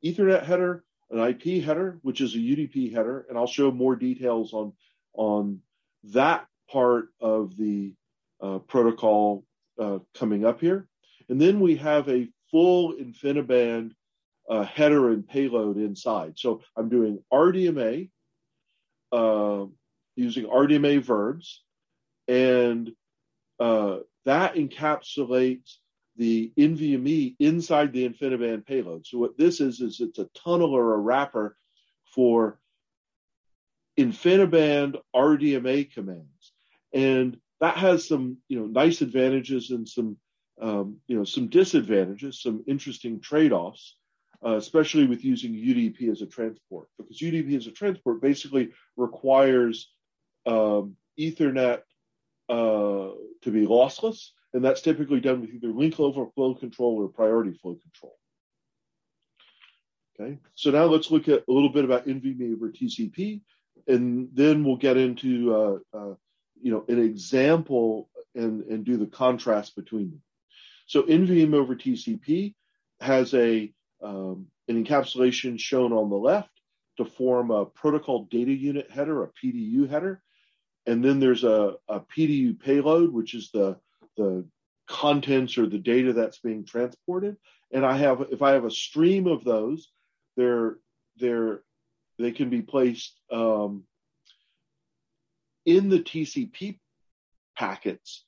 Ethernet 0.04 0.44
header 0.44 0.84
an 1.10 1.18
IP 1.20 1.64
header, 1.64 1.98
which 2.02 2.20
is 2.20 2.34
a 2.34 2.38
UDP 2.38 2.92
header, 2.92 3.26
and 3.28 3.38
I'll 3.38 3.46
show 3.46 3.70
more 3.70 3.96
details 3.96 4.52
on 4.52 4.72
on 5.14 5.60
that 6.04 6.46
part 6.70 7.08
of 7.20 7.56
the 7.56 7.94
uh, 8.40 8.58
protocol 8.58 9.44
uh, 9.80 9.98
coming 10.14 10.44
up 10.44 10.60
here. 10.60 10.86
And 11.28 11.40
then 11.40 11.60
we 11.60 11.76
have 11.76 12.08
a 12.08 12.28
full 12.50 12.94
InfiniBand 12.94 13.92
uh, 14.48 14.64
header 14.64 15.10
and 15.10 15.26
payload 15.26 15.76
inside. 15.76 16.38
So 16.38 16.62
I'm 16.76 16.88
doing 16.88 17.22
RDMA 17.32 18.10
uh, 19.12 19.64
using 20.14 20.44
RDMA 20.44 21.02
verbs, 21.02 21.64
and 22.28 22.90
uh, 23.58 23.98
that 24.26 24.54
encapsulates 24.54 25.76
the 26.18 26.52
NVMe 26.58 27.36
inside 27.38 27.92
the 27.92 28.06
InfiniBand 28.06 28.66
payload. 28.66 29.06
So 29.06 29.18
what 29.18 29.38
this 29.38 29.60
is 29.60 29.80
is 29.80 30.00
it's 30.00 30.18
a 30.18 30.28
tunnel 30.44 30.74
or 30.74 30.94
a 30.94 30.98
wrapper 30.98 31.56
for 32.12 32.60
InfiniBand 33.98 34.96
RDMA 35.14 35.92
commands, 35.92 36.52
and 36.92 37.38
that 37.60 37.76
has 37.76 38.06
some 38.06 38.38
you 38.48 38.58
know 38.58 38.66
nice 38.66 39.00
advantages 39.00 39.70
and 39.70 39.88
some 39.88 40.16
um, 40.60 40.96
you 41.06 41.16
know 41.16 41.24
some 41.24 41.48
disadvantages, 41.48 42.42
some 42.42 42.64
interesting 42.66 43.20
trade-offs, 43.20 43.96
uh, 44.44 44.56
especially 44.56 45.06
with 45.06 45.24
using 45.24 45.52
UDP 45.52 46.10
as 46.10 46.20
a 46.20 46.26
transport 46.26 46.88
because 46.98 47.20
UDP 47.20 47.56
as 47.56 47.68
a 47.68 47.72
transport 47.72 48.20
basically 48.20 48.70
requires 48.96 49.92
um, 50.46 50.96
Ethernet 51.18 51.82
uh, 52.48 53.10
to 53.42 53.50
be 53.52 53.66
lossless 53.66 54.30
and 54.54 54.64
that's 54.64 54.80
typically 54.80 55.20
done 55.20 55.40
with 55.40 55.50
either 55.50 55.68
link 55.68 55.98
level 55.98 56.30
flow 56.34 56.54
control 56.54 56.96
or 57.02 57.08
priority 57.08 57.52
flow 57.52 57.74
control. 57.74 58.16
Okay, 60.20 60.38
so 60.54 60.70
now 60.70 60.84
let's 60.84 61.10
look 61.10 61.28
at 61.28 61.44
a 61.48 61.52
little 61.52 61.68
bit 61.68 61.84
about 61.84 62.06
NVMe 62.06 62.54
over 62.54 62.70
TCP, 62.70 63.42
and 63.86 64.28
then 64.32 64.64
we'll 64.64 64.76
get 64.76 64.96
into 64.96 65.54
uh, 65.54 65.78
uh, 65.96 66.14
you 66.60 66.72
know 66.72 66.84
an 66.88 66.98
example 66.98 68.08
and 68.34 68.64
and 68.64 68.84
do 68.84 68.96
the 68.96 69.06
contrast 69.06 69.76
between 69.76 70.10
them. 70.10 70.22
So 70.86 71.02
NVMe 71.02 71.54
over 71.54 71.76
TCP 71.76 72.54
has 73.00 73.34
a 73.34 73.72
um, 74.02 74.46
an 74.68 74.84
encapsulation 74.84 75.58
shown 75.58 75.92
on 75.92 76.10
the 76.10 76.16
left 76.16 76.50
to 76.96 77.04
form 77.04 77.50
a 77.50 77.64
protocol 77.64 78.24
data 78.24 78.52
unit 78.52 78.90
header, 78.90 79.22
a 79.22 79.28
PDU 79.28 79.88
header, 79.88 80.20
and 80.86 81.04
then 81.04 81.20
there's 81.20 81.44
a, 81.44 81.74
a 81.88 82.00
PDU 82.00 82.58
payload, 82.58 83.12
which 83.12 83.34
is 83.34 83.50
the 83.52 83.78
the 84.18 84.44
contents 84.86 85.56
or 85.56 85.66
the 85.66 85.78
data 85.78 86.12
that's 86.12 86.40
being 86.40 86.64
transported. 86.64 87.36
And 87.72 87.86
I 87.86 87.96
have, 87.96 88.26
if 88.30 88.42
I 88.42 88.52
have 88.52 88.64
a 88.64 88.70
stream 88.70 89.26
of 89.26 89.44
those, 89.44 89.88
they're, 90.36 90.76
they're, 91.16 91.62
they 92.18 92.32
can 92.32 92.50
be 92.50 92.62
placed 92.62 93.18
um, 93.30 93.84
in 95.64 95.88
the 95.88 96.00
TCP 96.00 96.78
packets 97.56 98.24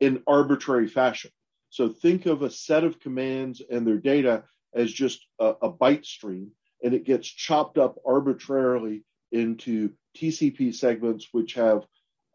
in 0.00 0.22
arbitrary 0.26 0.88
fashion. 0.88 1.30
So 1.70 1.88
think 1.88 2.26
of 2.26 2.42
a 2.42 2.50
set 2.50 2.84
of 2.84 3.00
commands 3.00 3.62
and 3.70 3.86
their 3.86 3.96
data 3.96 4.44
as 4.74 4.92
just 4.92 5.26
a, 5.38 5.54
a 5.62 5.72
byte 5.72 6.04
stream, 6.04 6.50
and 6.82 6.92
it 6.92 7.04
gets 7.04 7.28
chopped 7.28 7.78
up 7.78 7.96
arbitrarily 8.06 9.04
into 9.30 9.92
TCP 10.16 10.74
segments 10.74 11.28
which 11.32 11.54
have 11.54 11.86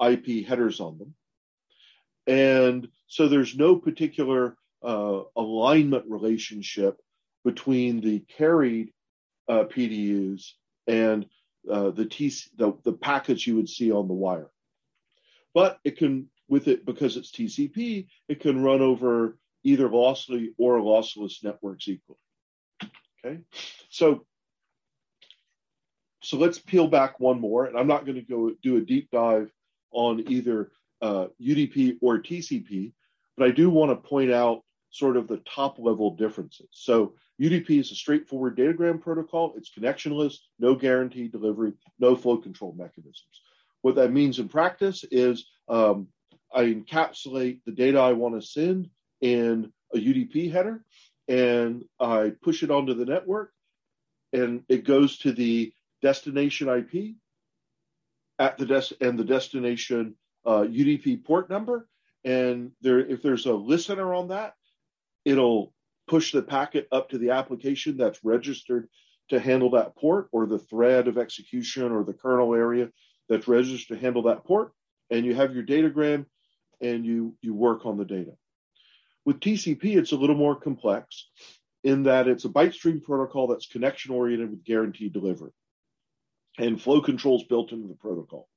IP 0.03 0.47
headers 0.47 0.79
on 0.79 0.97
them. 0.97 1.13
And 2.27 2.87
so 3.07 3.27
there's 3.27 3.55
no 3.55 3.77
particular 3.77 4.57
uh, 4.83 5.21
alignment 5.35 6.05
relationship 6.07 6.99
between 7.43 8.01
the 8.01 8.19
carried 8.37 8.91
uh, 9.47 9.63
PDUs 9.63 10.51
and 10.85 11.25
uh, 11.71 11.91
the, 11.91 12.05
the, 12.57 12.73
the 12.83 12.93
packets 12.93 13.47
you 13.47 13.55
would 13.55 13.69
see 13.69 13.91
on 13.91 14.07
the 14.07 14.13
wire. 14.13 14.49
But 15.53 15.79
it 15.83 15.97
can, 15.97 16.29
with 16.47 16.67
it, 16.67 16.85
because 16.85 17.17
it's 17.17 17.31
TCP, 17.31 18.07
it 18.27 18.39
can 18.41 18.61
run 18.61 18.81
over 18.81 19.37
either 19.63 19.89
lossy 19.89 20.53
or 20.57 20.79
lossless 20.79 21.43
networks 21.43 21.87
equally. 21.87 22.19
Okay, 23.25 23.39
so 23.89 24.25
so 26.21 26.37
let's 26.37 26.59
peel 26.59 26.87
back 26.87 27.19
one 27.19 27.39
more, 27.39 27.65
and 27.65 27.77
I'm 27.77 27.87
not 27.87 28.05
going 28.05 28.15
to 28.15 28.21
go 28.21 28.51
do 28.61 28.77
a 28.77 28.81
deep 28.81 29.09
dive 29.11 29.51
on 29.91 30.25
either 30.29 30.71
uh, 31.01 31.27
UDP 31.41 31.97
or 32.01 32.19
TCP, 32.19 32.93
but 33.37 33.47
I 33.47 33.51
do 33.51 33.69
want 33.69 33.91
to 33.91 34.09
point 34.09 34.31
out 34.31 34.63
sort 34.89 35.17
of 35.17 35.27
the 35.27 35.37
top 35.37 35.77
level 35.79 36.15
differences. 36.15 36.67
So 36.71 37.13
UDP 37.41 37.79
is 37.79 37.91
a 37.91 37.95
straightforward 37.95 38.57
datagram 38.57 39.01
protocol. 39.01 39.53
It's 39.57 39.71
connectionless, 39.71 40.37
no 40.59 40.75
guarantee 40.75 41.27
delivery, 41.27 41.73
no 41.99 42.15
flow 42.15 42.37
control 42.37 42.73
mechanisms. 42.77 43.41
What 43.81 43.95
that 43.95 44.11
means 44.11 44.39
in 44.39 44.49
practice 44.49 45.05
is 45.11 45.45
um, 45.69 46.07
I 46.53 46.63
encapsulate 46.63 47.59
the 47.65 47.71
data 47.71 47.99
I 47.99 48.13
want 48.13 48.35
to 48.35 48.47
send 48.47 48.89
in 49.21 49.71
a 49.93 49.97
UDP 49.97 50.51
header 50.51 50.83
and 51.27 51.83
I 51.99 52.33
push 52.41 52.63
it 52.63 52.71
onto 52.71 52.93
the 52.93 53.05
network 53.05 53.51
and 54.33 54.63
it 54.67 54.85
goes 54.85 55.19
to 55.19 55.31
the 55.31 55.73
destination 56.01 56.69
IP 56.69 57.15
at 58.39 58.57
the 58.57 58.65
des- 58.65 58.95
and 59.01 59.17
the 59.17 59.23
destination 59.23 60.15
uh, 60.45 60.61
UDP 60.61 61.23
port 61.23 61.49
number, 61.49 61.87
and 62.23 62.71
there, 62.81 62.99
if 62.99 63.21
there's 63.21 63.45
a 63.45 63.53
listener 63.53 64.13
on 64.13 64.29
that, 64.29 64.53
it'll 65.25 65.73
push 66.07 66.31
the 66.31 66.41
packet 66.41 66.87
up 66.91 67.09
to 67.09 67.17
the 67.17 67.31
application 67.31 67.97
that's 67.97 68.23
registered 68.23 68.87
to 69.29 69.39
handle 69.39 69.71
that 69.71 69.95
port, 69.95 70.29
or 70.31 70.45
the 70.45 70.59
thread 70.59 71.07
of 71.07 71.17
execution, 71.17 71.91
or 71.91 72.03
the 72.03 72.13
kernel 72.13 72.55
area 72.55 72.89
that's 73.27 73.47
registered 73.47 73.97
to 73.97 74.01
handle 74.01 74.23
that 74.23 74.45
port, 74.45 74.71
and 75.09 75.25
you 75.25 75.35
have 75.35 75.53
your 75.53 75.63
datagram, 75.63 76.25
and 76.81 77.05
you 77.05 77.35
you 77.41 77.53
work 77.53 77.85
on 77.85 77.97
the 77.97 78.05
data. 78.05 78.31
With 79.25 79.41
TCP, 79.41 79.97
it's 79.97 80.13
a 80.13 80.17
little 80.17 80.37
more 80.37 80.55
complex 80.55 81.27
in 81.83 82.03
that 82.03 82.27
it's 82.27 82.45
a 82.45 82.49
byte 82.49 82.73
stream 82.73 83.01
protocol 83.01 83.47
that's 83.47 83.67
connection 83.67 84.13
oriented 84.13 84.49
with 84.49 84.63
guaranteed 84.63 85.13
delivery 85.13 85.51
and 86.57 86.81
flow 86.81 87.01
controls 87.01 87.43
built 87.43 87.71
into 87.71 87.87
the 87.87 87.95
protocol. 87.95 88.47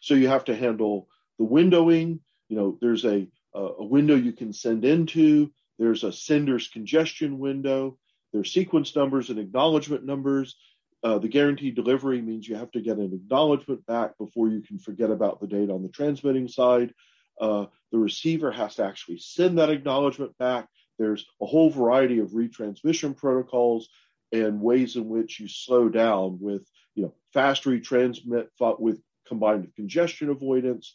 So 0.00 0.14
you 0.14 0.28
have 0.28 0.44
to 0.46 0.56
handle 0.56 1.08
the 1.38 1.44
windowing. 1.44 2.20
You 2.48 2.56
know, 2.56 2.78
there's 2.80 3.04
a, 3.04 3.28
a 3.54 3.84
window 3.84 4.16
you 4.16 4.32
can 4.32 4.52
send 4.52 4.84
into. 4.84 5.50
There's 5.78 6.04
a 6.04 6.12
sender's 6.12 6.68
congestion 6.68 7.38
window. 7.38 7.98
There's 8.32 8.52
sequence 8.52 8.94
numbers 8.94 9.30
and 9.30 9.38
acknowledgement 9.38 10.04
numbers. 10.04 10.56
Uh, 11.02 11.18
the 11.18 11.28
guaranteed 11.28 11.74
delivery 11.74 12.20
means 12.20 12.46
you 12.46 12.56
have 12.56 12.70
to 12.72 12.80
get 12.80 12.98
an 12.98 13.14
acknowledgement 13.14 13.86
back 13.86 14.18
before 14.18 14.48
you 14.48 14.60
can 14.60 14.78
forget 14.78 15.10
about 15.10 15.40
the 15.40 15.46
data 15.46 15.72
on 15.72 15.82
the 15.82 15.88
transmitting 15.88 16.46
side. 16.48 16.92
Uh, 17.40 17.66
the 17.90 17.98
receiver 17.98 18.52
has 18.52 18.74
to 18.74 18.84
actually 18.84 19.18
send 19.18 19.58
that 19.58 19.70
acknowledgement 19.70 20.36
back. 20.36 20.68
There's 20.98 21.24
a 21.40 21.46
whole 21.46 21.70
variety 21.70 22.18
of 22.18 22.32
retransmission 22.32 23.16
protocols 23.16 23.88
and 24.32 24.60
ways 24.60 24.96
in 24.96 25.08
which 25.08 25.40
you 25.40 25.48
slow 25.48 25.88
down 25.88 26.38
with, 26.40 26.68
you 26.94 27.04
know, 27.04 27.14
fast 27.32 27.64
retransmit 27.64 28.48
with 28.78 29.00
combined 29.30 29.62
with 29.62 29.74
congestion 29.74 30.28
avoidance, 30.28 30.94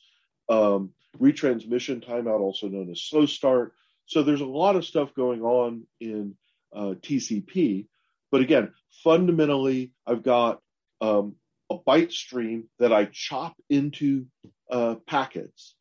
um, 0.49 0.91
retransmission 1.19 2.05
timeout, 2.05 2.41
also 2.41 2.67
known 2.67 2.91
as 2.91 3.01
slow 3.01 3.25
start. 3.25 3.73
So 4.05 4.21
there's 4.21 4.41
a 4.41 4.45
lot 4.45 4.75
of 4.75 4.85
stuff 4.85 5.15
going 5.15 5.41
on 5.41 5.87
in 5.99 6.35
uh, 6.75 6.93
TCP. 7.01 7.87
But 8.31 8.41
again, 8.41 8.73
fundamentally, 9.03 9.93
I've 10.05 10.21
got 10.21 10.61
um, 11.01 11.35
a 11.71 11.77
byte 11.77 12.11
stream 12.11 12.65
that 12.77 12.93
I 12.93 13.05
chop 13.05 13.55
into 13.69 14.27
uh, 14.69 14.95
packets 15.07 15.73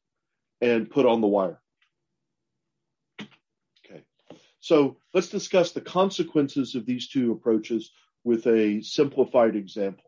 and 0.61 0.89
put 0.89 1.05
on 1.05 1.21
the 1.21 1.27
wire. 1.27 1.61
Okay, 3.21 4.05
so 4.61 4.97
let's 5.13 5.29
discuss 5.29 5.73
the 5.73 5.81
consequences 5.81 6.77
of 6.77 6.87
these 6.87 7.09
two 7.09 7.33
approaches 7.33 7.91
with 8.23 8.47
a 8.47 8.81
simplified 8.83 9.57
example. 9.57 10.04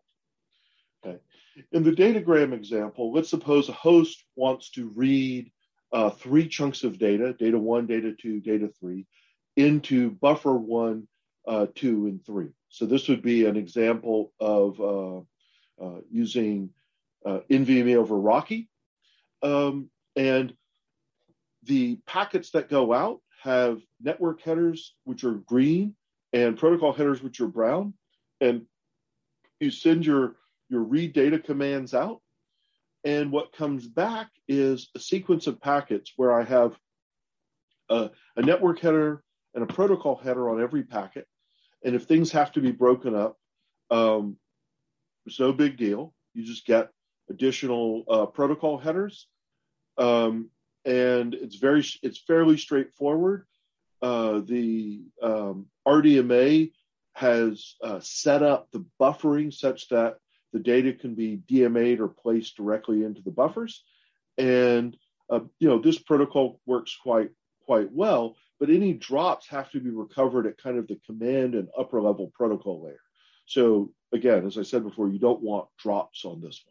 In 1.73 1.83
the 1.83 1.93
datagram 1.93 2.53
example, 2.53 3.13
let's 3.13 3.31
suppose 3.31 3.69
a 3.69 3.73
host 3.73 4.25
wants 4.35 4.71
to 4.71 4.91
read 4.95 5.51
uh, 5.93 6.11
three 6.11 6.49
chunks 6.49 6.85
of 6.85 6.99
data, 6.99 7.33
data 7.33 7.59
one, 7.59 7.87
data 7.87 8.13
two, 8.13 8.41
data 8.41 8.71
three, 8.81 9.07
into 9.57 10.11
buffer 10.11 10.55
one, 10.55 11.09
uh, 11.47 11.67
two, 11.75 12.07
and 12.07 12.25
three. 12.27 12.51
So 12.69 12.87
this 12.87 13.09
would 13.09 13.23
be 13.23 13.47
an 13.47 13.57
example 13.57 14.33
of 14.41 14.81
uh, 14.81 15.19
uh 15.83 16.01
using 16.11 16.71
uh, 17.25 17.41
NVMe 17.51 17.97
over 17.97 18.17
RoCE. 18.17 18.69
Um, 19.43 19.91
and 20.15 20.55
the 21.65 21.97
packets 22.07 22.51
that 22.51 22.69
go 22.69 22.93
out 22.93 23.21
have 23.43 23.81
network 24.01 24.43
headers, 24.43 24.95
which 25.05 25.25
are 25.25 25.35
green, 25.35 25.95
and 26.33 26.59
protocol 26.59 26.93
headers, 26.93 27.23
which 27.23 27.41
are 27.41 27.47
brown. 27.47 27.95
And 28.41 28.67
you 29.61 29.71
send 29.71 30.05
your, 30.05 30.37
your 30.69 30.83
read 30.83 31.13
data 31.13 31.39
commands 31.39 31.95
out. 31.95 32.21
And 33.05 33.31
what 33.31 33.53
comes 33.53 33.87
back 33.87 34.29
is 34.49 34.89
a 34.97 34.99
sequence 34.99 35.47
of 35.47 35.61
packets 35.61 36.13
where 36.17 36.33
I 36.33 36.45
have 36.45 36.77
a, 37.89 38.11
a 38.37 38.43
network 38.43 38.81
header 38.81 39.23
and 39.55 39.63
a 39.63 39.73
protocol 39.73 40.17
header 40.17 40.51
on 40.51 40.61
every 40.61 40.83
packet. 40.83 41.27
And 41.85 41.95
if 41.95 42.05
things 42.05 42.33
have 42.33 42.53
to 42.53 42.61
be 42.61 42.73
broken 42.73 43.15
up, 43.15 43.37
um, 43.91 44.37
it's 45.25 45.39
no 45.39 45.53
big 45.53 45.77
deal. 45.77 46.15
You 46.35 46.45
just 46.45 46.67
get 46.67 46.91
additional 47.29 48.05
uh, 48.09 48.27
protocol 48.27 48.79
headers 48.79 49.27
um, 49.99 50.51
and 50.85 51.35
it's 51.35 51.57
very 51.57 51.85
it's 52.03 52.19
fairly 52.19 52.57
straightforward. 52.57 53.47
Uh, 54.03 54.41
the 54.41 55.03
um, 55.23 55.67
RDMA 55.87 56.71
has 57.15 57.75
uh, 57.83 57.99
set 58.01 58.43
up 58.43 58.69
the 58.71 58.85
buffering 59.01 59.53
such 59.53 59.89
that 59.89 60.19
the 60.57 60.63
data 60.63 60.95
can 60.95 61.15
be 61.15 61.37
DMA'd 61.51 62.01
or 62.01 62.09
placed 62.09 62.57
directly 62.57 63.05
into 63.05 63.21
the 63.21 63.31
buffers, 63.31 63.85
and 64.39 64.97
uh, 65.29 65.41
you 65.59 65.69
know 65.69 65.79
this 65.79 65.99
protocol 65.99 66.61
works 66.65 66.97
quite 67.03 67.29
quite 67.67 67.93
well. 67.93 68.37
But 68.59 68.71
any 68.71 68.95
drops 68.95 69.47
have 69.49 69.71
to 69.73 69.81
be 69.81 69.91
recovered 69.91 70.47
at 70.47 70.57
kind 70.57 70.79
of 70.79 70.89
the 70.89 70.99
command 71.05 71.55
and 71.55 71.69
upper 71.79 72.01
level 72.01 72.33
protocol 72.35 72.83
layer. 72.83 73.03
So 73.45 73.93
again, 74.15 74.47
as 74.47 74.57
I 74.57 74.63
said 74.63 74.83
before, 74.83 75.11
you 75.11 75.19
don't 75.19 75.43
want 75.43 75.69
drops 75.79 76.25
on 76.25 76.41
this 76.41 76.65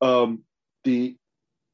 one. 0.00 0.10
Um, 0.10 0.42
the 0.84 1.16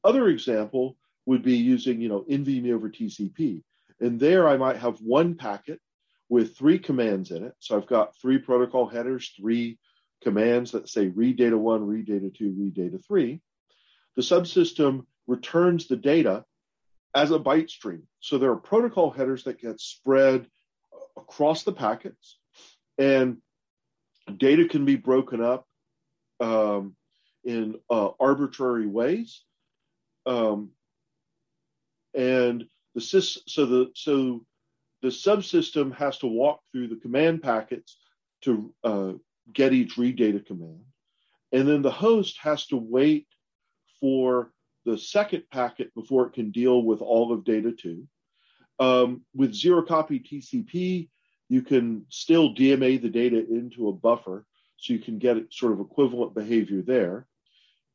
other 0.05 0.29
example 0.29 0.95
would 1.25 1.43
be 1.43 1.57
using, 1.57 1.99
you 1.99 2.07
know, 2.07 2.21
NVMe 2.29 2.73
over 2.73 2.89
TCP. 2.89 3.61
And 3.99 4.21
there 4.21 4.47
I 4.47 4.55
might 4.55 4.77
have 4.77 4.99
one 4.99 5.35
packet 5.35 5.81
with 6.29 6.55
three 6.55 6.79
commands 6.79 7.31
in 7.31 7.43
it. 7.43 7.55
So 7.59 7.75
I've 7.75 7.87
got 7.87 8.15
three 8.15 8.37
protocol 8.37 8.89
headers, 8.89 9.35
three 9.35 9.79
commands 10.25 10.71
that 10.71 10.89
say 10.89 11.07
read 11.07 11.37
data 11.37 11.57
one, 11.57 11.85
read 11.85 12.07
data 12.07 12.31
two, 12.35 12.53
read 12.57 12.73
data 12.73 12.97
three. 13.07 13.41
The 14.15 14.23
subsystem 14.23 15.05
returns 15.27 15.87
the 15.87 15.95
data 15.95 16.43
as 17.13 17.29
a 17.31 17.39
byte 17.39 17.69
stream. 17.69 18.03
So 18.19 18.37
there 18.37 18.49
are 18.49 18.57
protocol 18.57 19.11
headers 19.11 19.43
that 19.43 19.61
get 19.61 19.79
spread 19.79 20.47
across 21.15 21.63
the 21.63 21.71
packets, 21.71 22.39
and 22.97 23.37
data 24.37 24.67
can 24.67 24.83
be 24.83 24.95
broken 24.95 25.41
up 25.43 25.67
um, 26.39 26.95
in 27.43 27.75
uh, 27.89 28.09
arbitrary 28.19 28.87
ways. 28.87 29.43
Um, 30.25 30.71
and 32.15 32.65
the 32.95 33.01
sys, 33.01 33.37
so 33.47 33.65
the 33.67 33.91
so 33.93 34.43
the 35.03 35.09
subsystem 35.09 35.95
has 35.95 36.17
to 36.19 36.27
walk 36.27 36.61
through 36.71 36.87
the 36.87 36.95
command 36.95 37.43
packets 37.43 37.97
to 38.41 38.73
uh, 38.83 39.13
get 39.51 39.73
each 39.73 39.97
read 39.97 40.15
data 40.15 40.39
command, 40.39 40.81
and 41.51 41.67
then 41.67 41.81
the 41.81 41.91
host 41.91 42.37
has 42.41 42.65
to 42.67 42.77
wait 42.77 43.27
for 43.99 44.51
the 44.85 44.97
second 44.97 45.43
packet 45.51 45.93
before 45.95 46.27
it 46.27 46.33
can 46.33 46.51
deal 46.51 46.83
with 46.83 47.01
all 47.01 47.31
of 47.31 47.43
data 47.43 47.71
two. 47.71 48.07
Um, 48.79 49.21
with 49.33 49.53
zero 49.53 49.81
copy 49.81 50.19
TCP, 50.19 51.09
you 51.49 51.61
can 51.61 52.05
still 52.09 52.53
DMA 52.53 53.01
the 53.01 53.09
data 53.09 53.37
into 53.37 53.87
a 53.87 53.93
buffer, 53.93 54.45
so 54.77 54.93
you 54.93 54.99
can 54.99 55.17
get 55.17 55.51
sort 55.51 55.73
of 55.73 55.79
equivalent 55.79 56.33
behavior 56.33 56.81
there. 56.81 57.27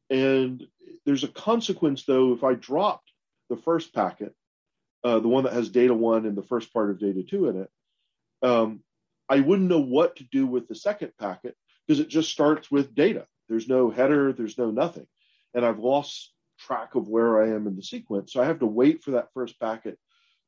And 0.09 0.67
there's 1.05 1.25
a 1.25 1.29
consequence 1.29 2.05
though 2.05 2.33
if 2.33 2.43
I 2.43 2.55
dropped 2.55 3.11
the 3.49 3.57
first 3.57 3.95
packet, 3.95 4.35
uh, 5.05 5.21
the 5.21 5.29
one 5.29 5.45
that 5.45 5.53
has 5.53 5.69
data 5.69 5.95
one 5.95 6.27
and 6.27 6.37
the 6.37 6.43
first 6.43 6.73
part 6.73 6.91
of 6.91 6.99
data 6.99 7.23
two 7.23 7.49
in 7.49 7.63
it, 7.63 7.71
um, 8.43 8.81
I 9.31 9.41
wouldn't 9.41 9.69
know 9.69 9.81
what 9.81 10.17
to 10.17 10.25
do 10.25 10.47
with 10.47 10.67
the 10.69 10.75
second 10.75 11.13
packet 11.19 11.57
because 11.87 12.01
it 12.01 12.09
just 12.09 12.31
starts 12.31 12.71
with 12.71 12.95
data. 12.95 13.27
There's 13.49 13.69
no 13.69 13.91
header, 13.91 14.33
there's 14.33 14.59
no 14.59 14.71
nothing. 14.71 15.07
And 15.55 15.65
I've 15.65 15.79
lost 15.79 16.33
track 16.59 16.97
of 16.97 17.09
where 17.09 17.43
I 17.43 17.55
am 17.55 17.67
in 17.67 17.77
the 17.77 17.83
sequence. 17.83 18.33
So 18.33 18.43
I 18.43 18.47
have 18.47 18.59
to 18.59 18.67
wait 18.67 19.03
for 19.03 19.13
that 19.13 19.33
first 19.33 19.59
packet 19.61 19.99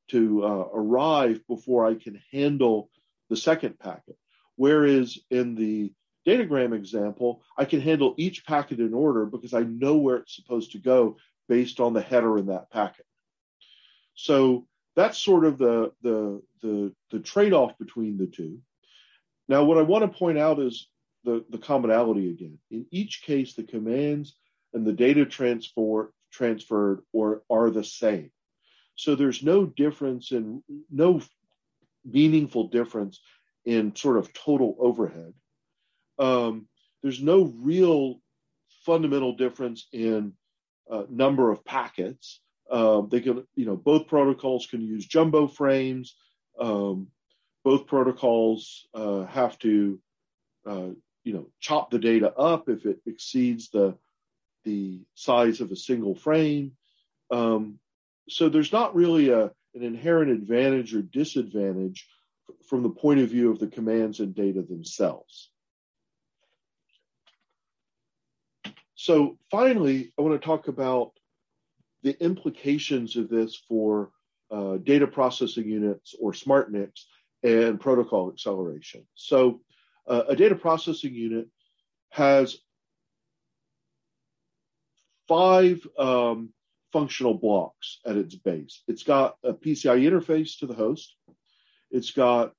to 0.09 0.45
uh, 0.45 0.67
arrive 0.75 1.41
before 1.47 1.87
I 1.87 1.95
can 1.95 2.21
handle 2.33 2.91
the 3.31 3.37
second 3.37 3.79
packet. 3.79 4.17
Whereas 4.57 5.19
in 5.31 5.55
the 5.55 5.93
datagram 6.27 6.75
example, 6.75 7.43
I 7.57 7.65
can 7.65 7.81
handle 7.81 8.15
each 8.19 8.45
packet 8.45 8.81
in 8.81 8.95
order 8.95 9.27
because 9.27 9.55
I 9.55 9.63
know 9.63 9.97
where 9.97 10.17
it's 10.17 10.37
supposed 10.37 10.73
to 10.73 10.79
go 10.79 11.17
based 11.49 11.81
on 11.81 11.95
the 11.95 12.03
header 12.03 12.37
in 12.39 12.47
that 12.47 12.71
packet. 12.71 13.07
So 14.15 14.67
that's 14.95 15.19
sort 15.19 15.45
of 15.45 15.59
the 15.59 15.93
the 16.03 16.43
the, 16.61 16.95
the 17.11 17.21
trade-off 17.21 17.79
between 17.79 18.19
the 18.19 18.27
two. 18.27 18.61
Now, 19.49 19.65
what 19.65 19.79
I 19.79 19.83
want 19.83 20.11
to 20.11 20.19
point 20.19 20.39
out 20.39 20.59
is 20.59 20.89
the, 21.25 21.45
the 21.51 21.59
commonality 21.59 22.31
again. 22.31 22.59
In 22.71 22.87
each 22.91 23.23
case, 23.23 23.55
the 23.55 23.63
commands 23.65 24.37
and 24.73 24.87
the 24.87 24.93
data 24.93 25.27
transfer 25.27 26.13
transferred 26.31 27.03
or 27.13 27.43
are 27.51 27.71
the 27.71 27.85
same. 27.85 28.31
So 28.95 29.15
there's 29.15 29.43
no 29.43 29.67
difference 29.67 30.33
in 30.33 30.63
no 30.91 31.21
meaningful 32.05 32.69
difference 32.69 33.21
in 33.65 33.95
sort 33.95 34.17
of 34.17 34.33
total 34.33 34.77
overhead 34.79 35.35
um, 36.19 36.69
there's 37.03 37.23
no 37.23 37.53
real 37.57 38.21
fundamental 38.85 39.35
difference 39.35 39.89
in 39.93 40.33
uh, 40.91 41.05
number 41.11 41.51
of 41.51 41.65
packets. 41.65 42.41
Uh, 42.71 43.03
they 43.03 43.21
can, 43.21 43.45
you 43.55 43.67
know, 43.67 43.77
both 43.77 44.07
protocols 44.07 44.67
can 44.67 44.83
use 44.83 45.07
jumbo 45.07 45.47
frames. 45.47 46.17
Um, 46.59 47.09
both 47.65 47.87
protocols 47.87 48.87
uh, 48.95 49.25
have 49.25 49.59
to, 49.61 49.99
uh, 50.67 50.89
you 51.25 51.33
know, 51.33 51.47
chop 51.61 51.91
the 51.91 51.99
data 51.99 52.33
up 52.35 52.69
if 52.69 52.87
it 52.87 53.01
exceeds 53.07 53.71
the 53.71 53.97
the 54.65 55.01
size 55.15 55.61
of 55.61 55.73
a 55.73 55.77
single 55.77 56.15
frame. 56.15 56.73
Um, 57.31 57.79
so 58.29 58.49
there's 58.49 58.73
not 58.73 58.95
really 58.95 59.31
a, 59.31 59.45
an 59.75 59.83
inherent 59.83 60.31
advantage 60.31 60.95
or 60.95 61.03
disadvantage 61.03 62.07
from 62.69 62.83
the 62.83 62.91
point 62.91 63.21
of 63.21 63.29
view 63.29 63.51
of 63.51 63.59
the 63.59 63.67
commands 63.67 64.21
and 64.21 64.35
data 64.35 64.63
themselves. 64.63 65.51
So 68.95 69.37
finally, 69.51 70.13
I 70.17 70.23
want 70.23 70.41
to 70.41 70.47
talk 70.47 70.69
about 70.69 71.13
the 72.05 72.17
implications 72.23 73.17
of 73.17 73.29
this 73.29 73.57
for 73.69 74.11
uh, 74.51 74.77
data 74.77 75.07
processing 75.07 75.69
units 75.69 76.15
or 76.21 76.35
smart 76.35 76.71
NICs 76.71 77.07
and 77.43 77.81
protocol 77.81 78.31
acceleration. 78.31 79.07
So 79.15 79.61
uh, 80.07 80.23
a 80.29 80.37
data 80.37 80.55
processing 80.55 81.15
unit 81.15 81.49
has 82.11 82.59
five 85.29 85.87
um, 85.99 86.51
functional 86.93 87.35
blocks 87.35 88.01
at 88.07 88.17
its 88.17 88.35
base. 88.35 88.83
It's 88.87 89.03
got 89.03 89.37
a 89.43 89.53
PCI 89.53 90.03
interface 90.03 90.59
to 90.59 90.67
the 90.67 90.75
host. 90.75 91.17
It's 91.91 92.11
got 92.11 92.53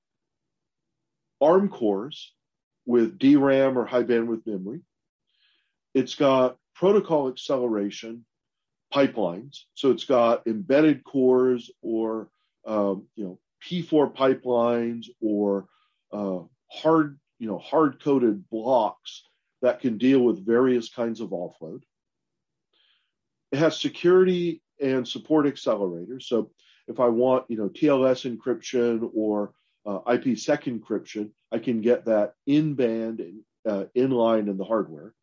ARM 1.41 1.69
cores 1.69 2.34
with 2.86 3.19
DRAM 3.19 3.78
or 3.78 3.86
high 3.86 4.04
bandwidth 4.04 4.46
memory. 4.46 4.82
It's 5.93 6.15
got 6.15 6.58
protocol 6.76 7.30
acceleration 7.30 8.26
pipelines. 8.93 9.62
So 9.74 9.91
it's 9.91 10.06
got 10.06 10.48
embedded 10.48 11.04
cores 11.04 11.72
or 11.82 12.30
um, 12.65 13.08
you 13.15 13.26
know 13.26 13.39
P4 13.67 14.13
pipelines 14.15 15.08
or 15.21 15.67
uh, 16.12 16.39
hard 16.71 17.19
you 17.39 17.47
know 17.47 17.58
hard 17.58 18.02
coded 18.02 18.49
blocks 18.49 19.23
that 19.62 19.80
can 19.80 19.97
deal 19.97 20.19
with 20.19 20.45
various 20.45 20.89
kinds 20.89 21.21
of 21.21 21.30
offload. 21.30 21.82
It 23.52 23.60
has 23.60 23.80
security 23.80 24.62
and 24.82 25.08
support 25.08 25.45
accelerators. 25.45 26.23
So 26.23 26.52
if 26.88 26.99
I 26.99 27.08
want 27.08 27.45
you 27.49 27.58
know 27.58 27.69
TLS 27.69 28.30
encryption 28.30 29.10
or 29.15 29.54
uh, 29.86 29.99
IPsec 30.08 30.63
encryption, 30.63 31.32
I 31.52 31.60
can 31.60 31.82
get 31.82 32.06
that 32.06 32.34
in 32.45 32.76
band 32.76 33.19
and 33.19 33.41
uh, 33.67 33.86
in 33.95 34.12
line 34.12 34.47
in 34.47 34.58
the 34.58 34.63
hardware. 34.63 35.13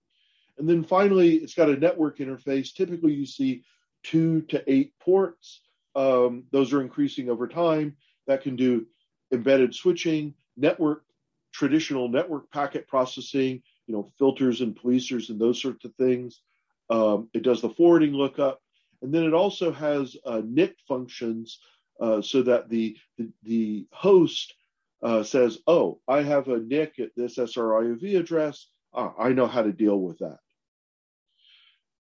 And 0.59 0.68
then 0.68 0.85
finally, 0.85 1.37
it's 1.37 1.55
got 1.55 1.70
a 1.70 1.76
network 1.76 2.18
interface. 2.18 2.74
Typically, 2.74 3.14
you 3.14 3.26
see 3.26 3.64
two 4.03 4.42
to 4.42 4.62
eight 4.70 4.92
ports. 5.00 5.62
Um, 5.94 6.44
those 6.53 6.72
are 6.72 6.83
increasing 6.83 7.31
over 7.31 7.48
time. 7.48 7.96
That 8.26 8.42
can 8.42 8.56
do 8.56 8.87
embedded 9.33 9.74
switching, 9.74 10.35
network, 10.56 11.04
traditional 11.52 12.09
network 12.09 12.50
packet 12.50 12.87
processing, 12.88 13.62
you 13.87 13.94
know, 13.94 14.11
filters 14.18 14.61
and 14.61 14.76
policers 14.76 15.30
and 15.30 15.40
those 15.40 15.61
sorts 15.61 15.85
of 15.85 15.94
things. 15.94 16.42
Um, 16.90 17.28
it 17.35 17.42
does 17.42 17.61
the 17.61 17.70
forwarding 17.70 18.12
lookup. 18.12 18.61
And 19.02 19.12
then 19.12 19.24
it 19.24 19.35
also 19.35 19.72
has 19.72 20.16
uh, 20.26 20.42
NIC 20.44 20.76
functions 20.87 21.59
uh, 22.00 22.20
so 22.20 22.42
that 22.42 22.68
the, 22.68 22.96
the, 23.18 23.30
the 23.42 23.87
host 23.92 24.54
uh, 25.02 25.22
says, 25.22 25.59
oh, 25.66 26.00
I 26.06 26.22
have 26.22 26.48
a 26.48 26.59
NIC 26.59 26.98
at 26.98 27.11
this 27.16 27.37
SRIOV 27.37 28.18
address. 28.18 28.66
Ah, 28.92 29.14
I 29.18 29.30
know 29.30 29.46
how 29.46 29.62
to 29.62 29.72
deal 29.72 29.98
with 29.98 30.18
that. 30.18 30.38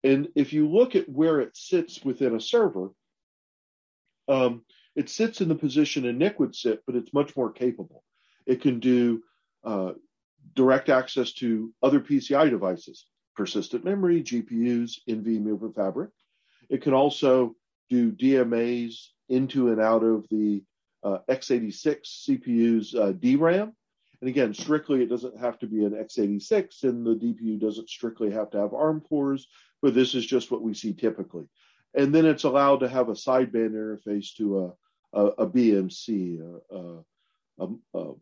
And 0.04 0.30
if 0.36 0.54
you 0.54 0.70
look 0.70 0.96
at 0.96 1.10
where 1.10 1.42
it 1.42 1.58
sits 1.58 2.04
within 2.04 2.36
a 2.36 2.42
server, 2.42 2.90
um, 4.28 4.64
it 4.98 5.10
sits 5.10 5.42
in 5.42 5.48
the 5.48 5.56
position 5.56 6.08
a 6.08 6.12
NIC 6.12 6.40
would 6.40 6.56
sit, 6.56 6.82
but 6.88 6.96
it's 6.96 7.14
much 7.14 7.38
more 7.38 7.52
capable. 7.52 8.04
It 8.48 8.62
can 8.62 8.80
do 8.80 9.22
uh, 9.64 9.92
direct 10.56 10.90
access 10.90 11.34
to 11.34 11.72
other 11.84 12.00
PCI 12.00 12.50
devices, 12.50 13.06
persistent 13.36 13.86
memory, 13.86 14.24
GPUs, 14.24 14.94
NVMe 15.08 15.54
over 15.54 15.70
Fabric. 15.70 16.10
It 16.68 16.82
can 16.82 16.96
also 16.96 17.56
do 17.92 18.12
DMAs 18.12 18.96
into 19.30 19.70
and 19.70 19.80
out 19.80 20.04
of 20.04 20.26
the 20.32 20.64
uh, 21.04 21.20
x86 21.30 22.26
CPU's 22.28 22.96
uh, 22.96 23.12
DRAM. 23.12 23.74
And 24.22 24.30
again, 24.30 24.56
strictly, 24.56 25.04
it 25.04 25.10
doesn't 25.10 25.40
have 25.40 25.60
to 25.60 25.68
be 25.68 25.86
an 25.86 25.92
x86, 25.92 26.84
and 26.86 27.06
the 27.06 27.14
DPU 27.14 27.60
doesn't 27.60 27.88
strictly 27.88 28.32
have 28.32 28.50
to 28.50 28.58
have 28.58 28.74
ARM 28.74 29.02
cores, 29.02 29.48
but 29.80 29.94
this 29.94 30.16
is 30.16 30.26
just 30.26 30.50
what 30.50 30.64
we 30.64 30.74
see 30.74 30.94
typically. 30.94 31.46
And 31.94 32.14
then 32.14 32.26
it's 32.26 32.46
allowed 32.46 32.80
to 32.80 32.90
have 32.90 33.10
a 33.10 33.14
sideband 33.14 33.74
interface 33.74 34.36
to 34.38 34.74
a, 35.18 35.26
a, 35.44 35.48
BMC, 35.48 36.40
a, 36.72 37.04
a, 37.60 37.68
a, 37.96 38.14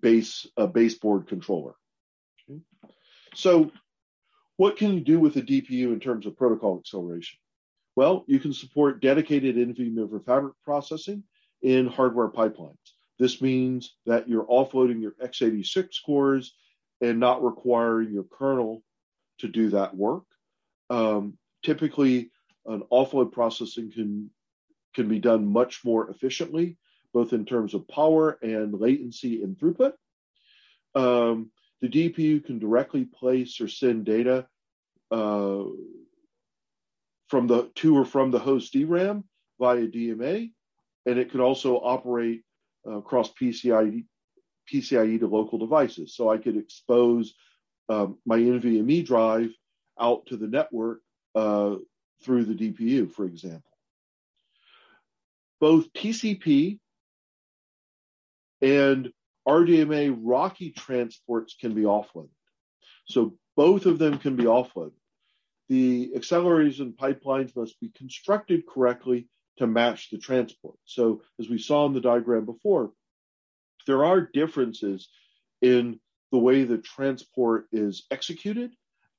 base 0.00 0.46
a 0.56 0.66
baseboard 0.66 1.26
controller. 1.28 1.74
Okay. 2.50 2.60
So, 3.34 3.70
what 4.56 4.76
can 4.76 4.94
you 4.94 5.00
do 5.00 5.20
with 5.20 5.36
a 5.36 5.42
DPU 5.42 5.92
in 5.92 6.00
terms 6.00 6.26
of 6.26 6.36
protocol 6.36 6.78
acceleration? 6.78 7.38
Well, 7.94 8.24
you 8.26 8.40
can 8.40 8.52
support 8.52 9.00
dedicated 9.00 9.56
NVMe 9.56 10.00
over 10.00 10.20
Fabric 10.20 10.54
processing 10.64 11.22
in 11.62 11.86
hardware 11.86 12.28
pipelines. 12.28 12.76
This 13.18 13.40
means 13.40 13.94
that 14.06 14.28
you're 14.28 14.46
offloading 14.46 15.00
your 15.00 15.12
x86 15.22 15.88
cores 16.04 16.54
and 17.00 17.20
not 17.20 17.44
requiring 17.44 18.12
your 18.12 18.24
kernel 18.24 18.82
to 19.38 19.48
do 19.48 19.70
that 19.70 19.94
work. 19.94 20.24
Um, 20.90 21.38
typically, 21.62 22.30
an 22.66 22.82
offload 22.90 23.32
processing 23.32 23.90
can 23.90 24.30
can 24.96 25.08
be 25.08 25.20
done 25.20 25.46
much 25.46 25.84
more 25.84 26.10
efficiently, 26.10 26.76
both 27.14 27.32
in 27.32 27.44
terms 27.44 27.74
of 27.74 27.86
power 27.86 28.38
and 28.42 28.74
latency 28.80 29.42
and 29.42 29.56
throughput. 29.56 29.92
Um, 30.96 31.52
the 31.80 31.88
DPU 31.88 32.44
can 32.44 32.58
directly 32.58 33.04
place 33.04 33.60
or 33.60 33.68
send 33.68 34.06
data 34.06 34.48
uh, 35.12 35.64
from 37.28 37.46
the 37.46 37.70
to 37.76 37.96
or 37.96 38.04
from 38.04 38.30
the 38.30 38.38
host 38.38 38.72
DRAM 38.72 39.24
via 39.60 39.86
DMA, 39.86 40.50
and 41.04 41.18
it 41.18 41.30
could 41.30 41.40
also 41.40 41.76
operate 41.76 42.42
uh, 42.86 42.96
across 42.96 43.30
PCIe, 43.32 44.06
PCIe 44.72 45.20
to 45.20 45.26
local 45.26 45.58
devices. 45.58 46.16
So 46.16 46.30
I 46.30 46.38
could 46.38 46.56
expose 46.56 47.34
um, 47.90 48.18
my 48.24 48.38
NVMe 48.38 49.04
drive 49.04 49.50
out 50.00 50.26
to 50.26 50.36
the 50.36 50.48
network 50.48 51.00
uh, 51.34 51.76
through 52.22 52.46
the 52.46 52.54
DPU, 52.54 53.12
for 53.12 53.26
example. 53.26 53.75
Both 55.60 55.92
TCP 55.92 56.78
and 58.60 59.12
RDMA 59.46 60.18
RoCE 60.22 60.74
transports 60.74 61.56
can 61.60 61.74
be 61.74 61.82
offloaded. 61.82 62.30
So 63.06 63.38
both 63.56 63.86
of 63.86 63.98
them 63.98 64.18
can 64.18 64.36
be 64.36 64.44
offloaded. 64.44 64.92
The 65.68 66.12
accelerators 66.16 66.80
and 66.80 66.96
pipelines 66.96 67.54
must 67.56 67.78
be 67.80 67.90
constructed 67.96 68.66
correctly 68.66 69.28
to 69.58 69.66
match 69.66 70.10
the 70.10 70.18
transport. 70.18 70.76
So 70.84 71.22
as 71.40 71.48
we 71.48 71.58
saw 71.58 71.86
in 71.86 71.92
the 71.92 72.00
diagram 72.00 72.44
before, 72.44 72.92
there 73.86 74.04
are 74.04 74.20
differences 74.20 75.08
in 75.62 75.98
the 76.32 76.38
way 76.38 76.64
the 76.64 76.78
transport 76.78 77.66
is 77.72 78.04
executed 78.10 78.72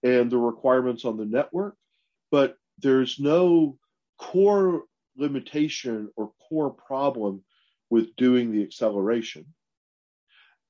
and 0.04 0.30
the 0.30 0.38
requirements 0.38 1.06
on 1.06 1.17
the 1.17 1.26
network, 1.26 1.76
but 2.32 2.58
there's 2.80 3.19
no 3.19 3.78
core 4.19 4.84
limitation 5.18 6.10
or 6.16 6.32
core 6.48 6.72
problem 6.72 7.44
with 7.90 8.16
doing 8.16 8.52
the 8.52 8.64
acceleration. 8.64 9.46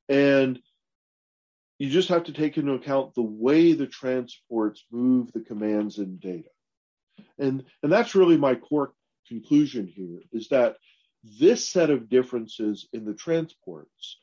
And 0.09 0.59
you 1.79 1.89
just 1.89 2.09
have 2.09 2.25
to 2.25 2.33
take 2.33 2.57
into 2.57 2.73
account 2.73 3.13
the 3.13 3.21
way 3.21 3.73
the 3.73 3.87
transports 3.87 4.83
move 4.91 5.31
the 5.31 5.41
commands 5.41 5.99
and 5.99 6.19
data. 6.19 6.49
And, 7.37 7.63
and 7.83 7.91
that's 7.91 8.15
really 8.15 8.37
my 8.37 8.55
core 8.55 8.93
conclusion 9.27 9.87
here 9.87 10.21
is 10.31 10.49
that 10.49 10.77
this 11.23 11.67
set 11.69 11.89
of 11.89 12.09
differences 12.09 12.87
in 12.93 13.05
the 13.05 13.13
transports 13.13 14.17